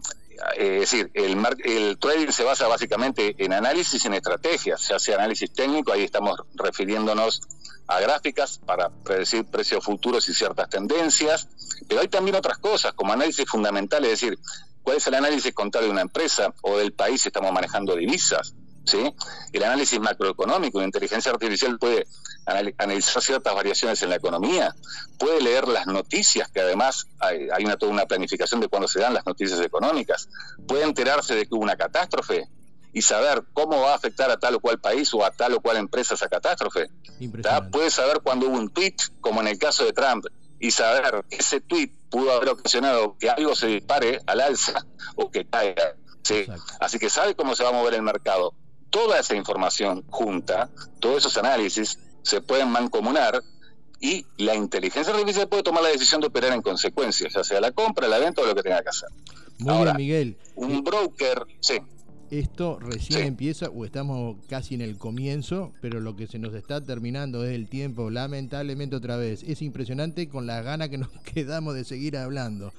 es 0.56 0.80
decir, 0.80 1.10
el, 1.14 1.36
el 1.64 1.98
trading 1.98 2.30
se 2.30 2.44
basa 2.44 2.68
básicamente 2.68 3.34
en 3.38 3.52
análisis, 3.52 4.04
en 4.04 4.14
estrategias, 4.14 4.88
ya 4.88 4.98
sea 4.98 5.16
análisis 5.16 5.52
técnico, 5.52 5.92
ahí 5.92 6.04
estamos 6.04 6.40
refiriéndonos 6.54 7.42
a 7.88 8.00
gráficas 8.00 8.58
para 8.58 8.88
predecir 8.88 9.44
precios 9.46 9.84
futuros 9.84 10.28
y 10.28 10.34
ciertas 10.34 10.68
tendencias, 10.68 11.48
pero 11.88 12.00
hay 12.00 12.08
también 12.08 12.36
otras 12.36 12.58
cosas, 12.58 12.92
como 12.92 13.12
análisis 13.12 13.48
fundamental, 13.48 14.04
es 14.04 14.10
decir, 14.10 14.38
cuál 14.82 14.98
es 14.98 15.06
el 15.08 15.14
análisis 15.14 15.52
contable 15.52 15.88
de 15.88 15.92
una 15.92 16.02
empresa 16.02 16.54
o 16.62 16.78
del 16.78 16.92
país 16.92 17.22
si 17.22 17.28
estamos 17.28 17.52
manejando 17.52 17.96
divisas, 17.96 18.54
¿sí? 18.90 19.14
El 19.52 19.62
análisis 19.62 20.00
macroeconómico, 20.00 20.80
la 20.80 20.86
inteligencia 20.86 21.30
artificial 21.30 21.78
puede 21.78 22.06
analizar 22.78 23.22
ciertas 23.22 23.54
variaciones 23.54 24.02
en 24.02 24.10
la 24.10 24.16
economía, 24.16 24.74
puede 25.18 25.40
leer 25.40 25.68
las 25.68 25.86
noticias, 25.86 26.50
que 26.50 26.60
además 26.60 27.06
hay, 27.20 27.64
una, 27.64 27.76
toda 27.76 27.92
una 27.92 28.06
planificación 28.06 28.60
de 28.60 28.68
cuándo 28.68 28.88
se 28.88 29.00
dan 29.00 29.14
las 29.14 29.24
noticias 29.24 29.60
económicas, 29.60 30.28
puede 30.66 30.84
enterarse 30.84 31.34
de 31.34 31.46
que 31.46 31.54
hubo 31.54 31.62
una 31.62 31.76
catástrofe 31.76 32.48
y 32.92 33.02
saber 33.02 33.44
cómo 33.52 33.80
va 33.80 33.92
a 33.92 33.94
afectar 33.94 34.30
a 34.30 34.36
tal 34.36 34.56
o 34.56 34.60
cual 34.60 34.80
país 34.80 35.14
o 35.14 35.24
a 35.24 35.30
tal 35.30 35.54
o 35.54 35.60
cual 35.60 35.76
empresa 35.76 36.14
esa 36.14 36.28
catástrofe. 36.28 36.88
Puede 37.70 37.90
saber 37.90 38.20
cuándo 38.22 38.48
hubo 38.48 38.56
un 38.56 38.70
tweet, 38.70 38.96
como 39.20 39.40
en 39.40 39.46
el 39.46 39.58
caso 39.58 39.84
de 39.84 39.92
Trump, 39.92 40.26
y 40.58 40.72
saber 40.72 41.24
que 41.30 41.36
ese 41.36 41.60
tweet 41.60 41.92
pudo 42.10 42.32
haber 42.32 42.48
ocasionado 42.50 43.16
que 43.18 43.30
algo 43.30 43.54
se 43.54 43.68
dispare 43.68 44.20
al 44.26 44.40
alza 44.40 44.84
o 45.14 45.30
que 45.30 45.46
caiga. 45.46 45.94
Así 46.80 46.98
que 46.98 47.10
sabe 47.10 47.34
cómo 47.34 47.54
se 47.54 47.62
va 47.62 47.70
a 47.70 47.72
mover 47.72 47.94
el 47.94 48.02
mercado. 48.02 48.54
Toda 48.90 49.20
esa 49.20 49.36
información 49.36 50.04
junta, 50.10 50.68
todos 50.98 51.18
esos 51.18 51.36
análisis, 51.38 51.98
se 52.22 52.40
pueden 52.40 52.68
mancomunar 52.68 53.42
y 54.00 54.24
la 54.38 54.54
inteligencia 54.54 55.12
artificial 55.12 55.48
puede 55.48 55.62
tomar 55.62 55.82
la 55.82 55.90
decisión 55.90 56.20
de 56.20 56.28
operar 56.28 56.52
en 56.52 56.62
consecuencia, 56.62 57.28
ya 57.28 57.44
sea 57.44 57.60
la 57.60 57.70
compra, 57.72 58.08
la 58.08 58.18
venta 58.18 58.42
o 58.42 58.46
lo 58.46 58.54
que 58.54 58.62
tenga 58.62 58.82
que 58.82 58.88
hacer. 58.88 59.08
Muy 59.58 59.84
bien, 59.84 59.96
Miguel. 59.96 60.36
Un 60.54 60.72
eh, 60.72 60.82
broker, 60.82 61.44
sí. 61.60 61.74
Esto 62.30 62.78
recién 62.78 63.26
empieza 63.26 63.68
o 63.70 63.84
estamos 63.84 64.36
casi 64.48 64.76
en 64.76 64.82
el 64.82 64.96
comienzo, 64.96 65.72
pero 65.82 66.00
lo 66.00 66.14
que 66.14 66.28
se 66.28 66.38
nos 66.38 66.54
está 66.54 66.80
terminando 66.80 67.44
es 67.44 67.54
el 67.54 67.68
tiempo, 67.68 68.08
lamentablemente 68.08 68.94
otra 68.96 69.16
vez. 69.16 69.42
Es 69.42 69.62
impresionante 69.62 70.28
con 70.28 70.46
la 70.46 70.62
gana 70.62 70.88
que 70.88 70.96
nos 70.96 71.10
quedamos 71.34 71.74
de 71.74 71.84
seguir 71.84 72.16
hablando. 72.16 72.72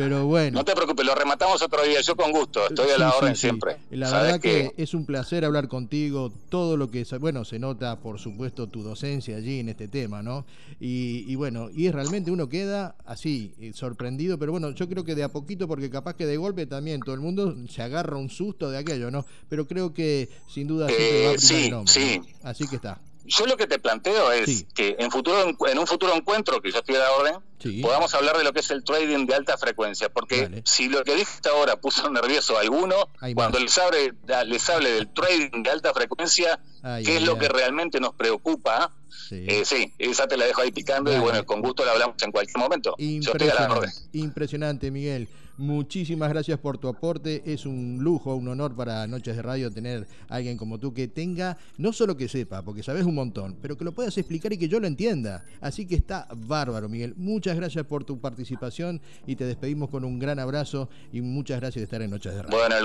Pero 0.00 0.24
bueno. 0.26 0.58
No 0.58 0.64
te 0.64 0.74
preocupes, 0.74 1.04
lo 1.04 1.14
rematamos 1.14 1.60
otro 1.60 1.82
día, 1.82 2.00
yo 2.00 2.16
con 2.16 2.32
gusto, 2.32 2.66
estoy 2.66 2.90
a 2.90 2.98
la 2.98 3.14
orden 3.14 3.36
siempre. 3.36 3.76
La 3.90 4.10
verdad 4.10 4.40
que... 4.40 4.72
es 4.78 4.94
un 4.94 5.04
placer 5.04 5.44
hablar 5.44 5.68
contigo, 5.68 6.32
todo 6.48 6.78
lo 6.78 6.90
que, 6.90 7.04
bueno, 7.20 7.44
se 7.44 7.58
nota 7.58 8.00
por 8.00 8.18
supuesto 8.18 8.66
tu 8.66 8.82
docencia 8.82 9.36
allí 9.36 9.60
en 9.60 9.68
este 9.68 9.88
tema, 9.88 10.22
¿no? 10.22 10.46
Y, 10.80 11.34
bueno, 11.34 11.68
y 11.70 11.90
realmente 11.90 12.30
uno 12.30 12.48
queda 12.48 12.94
así, 13.04 13.52
eh, 13.60 13.72
sorprendido, 13.74 14.38
pero 14.38 14.52
bueno, 14.52 14.70
yo 14.70 14.88
creo 14.88 15.04
que 15.04 15.14
de 15.14 15.22
a 15.22 15.28
poquito, 15.28 15.68
porque 15.68 15.90
capaz 15.90 16.14
que 16.14 16.24
de 16.24 16.38
golpe 16.38 16.66
también 16.66 17.00
todo 17.00 17.14
el 17.14 17.20
mundo 17.20 17.54
se 17.68 17.82
agarra 17.82 18.16
un 18.16 18.30
susto 18.30 18.70
de 18.70 18.78
aquello, 18.78 19.10
¿no? 19.10 19.26
Pero 19.50 19.66
creo 19.66 19.92
que 19.92 20.30
sin 20.48 20.66
duda 20.66 20.86
va 20.86 20.92
a 20.92 20.96
eh, 20.98 21.34
sí, 21.38 21.70
sí. 21.86 22.22
Así 22.42 22.66
que 22.66 22.76
está. 22.76 22.98
Yo 23.30 23.46
lo 23.46 23.56
que 23.56 23.68
te 23.68 23.78
planteo 23.78 24.32
es 24.32 24.66
que 24.74 24.96
en 24.98 25.10
futuro 25.10 25.54
en 25.68 25.78
un 25.78 25.86
futuro 25.86 26.14
encuentro, 26.14 26.60
que 26.60 26.72
yo 26.72 26.78
estoy 26.78 26.96
a 26.96 26.98
la 26.98 27.12
orden, 27.12 27.34
podamos 27.80 28.12
hablar 28.14 28.36
de 28.36 28.42
lo 28.42 28.52
que 28.52 28.58
es 28.60 28.70
el 28.70 28.82
trading 28.82 29.26
de 29.26 29.34
alta 29.36 29.56
frecuencia, 29.56 30.08
porque 30.08 30.62
si 30.64 30.88
lo 30.88 31.04
que 31.04 31.14
dijiste 31.14 31.48
ahora 31.48 31.76
puso 31.76 32.10
nervioso 32.10 32.58
a 32.58 32.62
alguno, 32.62 32.96
cuando 33.34 33.60
les 33.60 33.78
hable, 33.78 34.14
les 34.46 34.68
hable 34.68 34.90
del 34.90 35.12
trading 35.12 35.62
de 35.62 35.70
alta 35.70 35.94
frecuencia, 35.94 36.60
que 37.04 37.16
es 37.16 37.22
lo 37.22 37.38
que 37.38 37.48
realmente 37.48 38.00
nos 38.00 38.14
preocupa, 38.14 38.92
sí. 39.28 39.46
Eh, 39.48 39.62
sí. 39.64 39.94
esa 39.98 40.26
te 40.26 40.36
la 40.36 40.46
dejo 40.46 40.62
ahí 40.62 40.72
picando 40.72 41.14
y 41.14 41.18
bueno, 41.18 41.46
con 41.46 41.62
gusto 41.62 41.84
la 41.84 41.92
hablamos 41.92 42.20
en 42.22 42.32
cualquier 42.32 42.58
momento. 42.58 42.96
Yo 42.98 43.32
estoy 43.32 43.48
a 43.48 43.54
la 43.54 43.72
orden. 43.72 43.90
Impresionante, 44.12 44.90
Miguel. 44.90 45.28
Muchísimas 45.60 46.30
gracias 46.30 46.58
por 46.58 46.78
tu 46.78 46.88
aporte. 46.88 47.42
Es 47.44 47.66
un 47.66 47.98
lujo, 48.00 48.34
un 48.34 48.48
honor 48.48 48.74
para 48.74 49.06
Noches 49.06 49.36
de 49.36 49.42
Radio 49.42 49.70
tener 49.70 50.08
a 50.30 50.36
alguien 50.36 50.56
como 50.56 50.78
tú 50.78 50.94
que 50.94 51.06
tenga, 51.06 51.58
no 51.76 51.92
solo 51.92 52.16
que 52.16 52.28
sepa, 52.28 52.62
porque 52.62 52.82
sabes 52.82 53.04
un 53.04 53.14
montón, 53.14 53.58
pero 53.60 53.76
que 53.76 53.84
lo 53.84 53.92
puedas 53.92 54.16
explicar 54.16 54.54
y 54.54 54.56
que 54.56 54.68
yo 54.68 54.80
lo 54.80 54.86
entienda. 54.86 55.44
Así 55.60 55.86
que 55.86 55.96
está 55.96 56.26
bárbaro, 56.34 56.88
Miguel. 56.88 57.12
Muchas 57.18 57.56
gracias 57.56 57.84
por 57.84 58.04
tu 58.04 58.18
participación 58.18 59.02
y 59.26 59.36
te 59.36 59.44
despedimos 59.44 59.90
con 59.90 60.02
un 60.02 60.18
gran 60.18 60.38
abrazo 60.38 60.88
y 61.12 61.20
muchas 61.20 61.60
gracias 61.60 61.80
de 61.80 61.84
estar 61.84 62.00
en 62.00 62.10
Noches 62.10 62.34
de 62.34 62.42
Radio. 62.42 62.56
Bueno, 62.56 62.76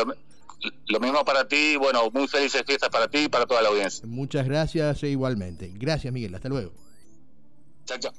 lo, 0.88 0.99
mismo 0.99 1.23
para 1.23 1.47
ti, 1.47 1.77
bueno, 1.77 2.11
muy 2.11 2.27
felices 2.27 2.61
fiestas 2.67 2.89
para 2.89 3.07
ti 3.07 3.19
y 3.19 3.29
para 3.29 3.45
toda 3.45 3.61
la 3.61 3.69
audiencia. 3.69 4.05
Muchas 4.05 4.45
gracias 4.45 5.01
e 5.01 5.07
igualmente. 5.07 5.71
Gracias, 5.75 6.11
Miguel. 6.11 6.35
Hasta 6.35 6.49
luego. 6.49 6.73
Chao, 7.85 7.99
chao. 7.99 8.11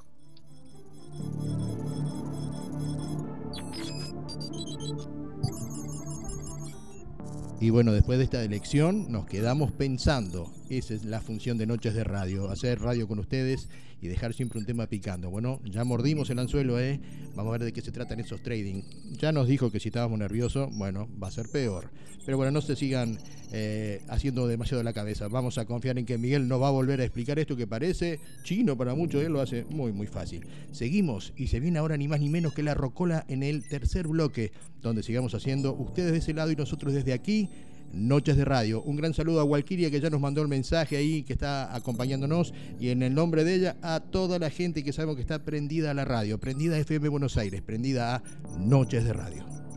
Y 7.60 7.70
bueno, 7.70 7.92
después 7.92 8.18
de 8.18 8.24
esta 8.24 8.42
elección 8.42 9.10
nos 9.10 9.26
quedamos 9.26 9.72
pensando, 9.72 10.50
esa 10.68 10.94
es 10.94 11.04
la 11.04 11.20
función 11.20 11.58
de 11.58 11.66
Noches 11.66 11.94
de 11.94 12.04
Radio, 12.04 12.50
hacer 12.50 12.80
radio 12.80 13.06
con 13.06 13.18
ustedes 13.18 13.68
y 14.00 14.08
dejar 14.08 14.34
siempre 14.34 14.58
un 14.58 14.66
tema 14.66 14.86
picando. 14.86 15.30
Bueno, 15.30 15.60
ya 15.64 15.84
mordimos 15.84 16.28
el 16.30 16.38
anzuelo, 16.38 16.78
¿eh? 16.78 17.00
Vamos 17.34 17.50
a 17.50 17.58
ver 17.58 17.64
de 17.64 17.72
qué 17.72 17.80
se 17.80 17.92
tratan 17.92 18.20
esos 18.20 18.42
trading. 18.42 18.82
Ya 19.18 19.32
nos 19.32 19.48
dijo 19.48 19.70
que 19.70 19.80
si 19.80 19.88
estábamos 19.88 20.18
nerviosos, 20.18 20.68
bueno, 20.76 21.08
va 21.22 21.28
a 21.28 21.30
ser 21.30 21.48
peor. 21.48 21.90
Pero 22.24 22.36
bueno, 22.36 22.52
no 22.52 22.60
se 22.60 22.76
sigan 22.76 23.18
eh, 23.52 24.02
haciendo 24.08 24.46
demasiado 24.48 24.82
la 24.82 24.92
cabeza. 24.92 25.28
Vamos 25.28 25.58
a 25.58 25.64
confiar 25.64 25.98
en 25.98 26.04
que 26.04 26.18
Miguel 26.18 26.48
nos 26.48 26.60
va 26.60 26.68
a 26.68 26.72
volver 26.72 27.00
a 27.00 27.04
explicar 27.04 27.38
esto 27.38 27.56
que 27.56 27.66
parece 27.66 28.20
chino 28.42 28.76
para 28.76 28.94
muchos, 28.94 29.22
él 29.22 29.32
lo 29.32 29.40
hace 29.40 29.64
muy, 29.70 29.92
muy 29.92 30.08
fácil. 30.08 30.46
Seguimos 30.72 31.32
y 31.36 31.46
se 31.46 31.60
viene 31.60 31.78
ahora 31.78 31.96
ni 31.96 32.08
más 32.08 32.20
ni 32.20 32.28
menos 32.28 32.52
que 32.52 32.62
la 32.62 32.74
rocola 32.74 33.24
en 33.28 33.42
el 33.42 33.66
tercer 33.68 34.08
bloque, 34.08 34.52
donde 34.82 35.02
sigamos 35.02 35.34
haciendo 35.34 35.72
ustedes 35.74 36.12
de 36.12 36.18
ese 36.18 36.34
lado 36.34 36.50
y 36.50 36.56
nosotros 36.56 36.92
desde 36.92 37.12
aquí 37.12 37.48
Noches 37.96 38.36
de 38.36 38.44
Radio. 38.44 38.82
Un 38.82 38.96
gran 38.96 39.14
saludo 39.14 39.40
a 39.40 39.44
Walkiria 39.44 39.90
que 39.90 40.00
ya 40.00 40.10
nos 40.10 40.20
mandó 40.20 40.42
el 40.42 40.48
mensaje 40.48 40.96
ahí, 40.96 41.22
que 41.22 41.32
está 41.32 41.74
acompañándonos. 41.74 42.52
Y 42.78 42.90
en 42.90 43.02
el 43.02 43.14
nombre 43.14 43.42
de 43.42 43.54
ella, 43.54 43.76
a 43.80 44.00
toda 44.00 44.38
la 44.38 44.50
gente 44.50 44.84
que 44.84 44.92
sabemos 44.92 45.16
que 45.16 45.22
está 45.22 45.38
prendida 45.38 45.90
a 45.90 45.94
la 45.94 46.04
radio, 46.04 46.38
prendida 46.38 46.76
a 46.76 46.78
FM 46.78 47.08
Buenos 47.08 47.36
Aires, 47.38 47.62
prendida 47.62 48.16
a 48.16 48.22
Noches 48.58 49.04
de 49.04 49.12
Radio. 49.12 49.56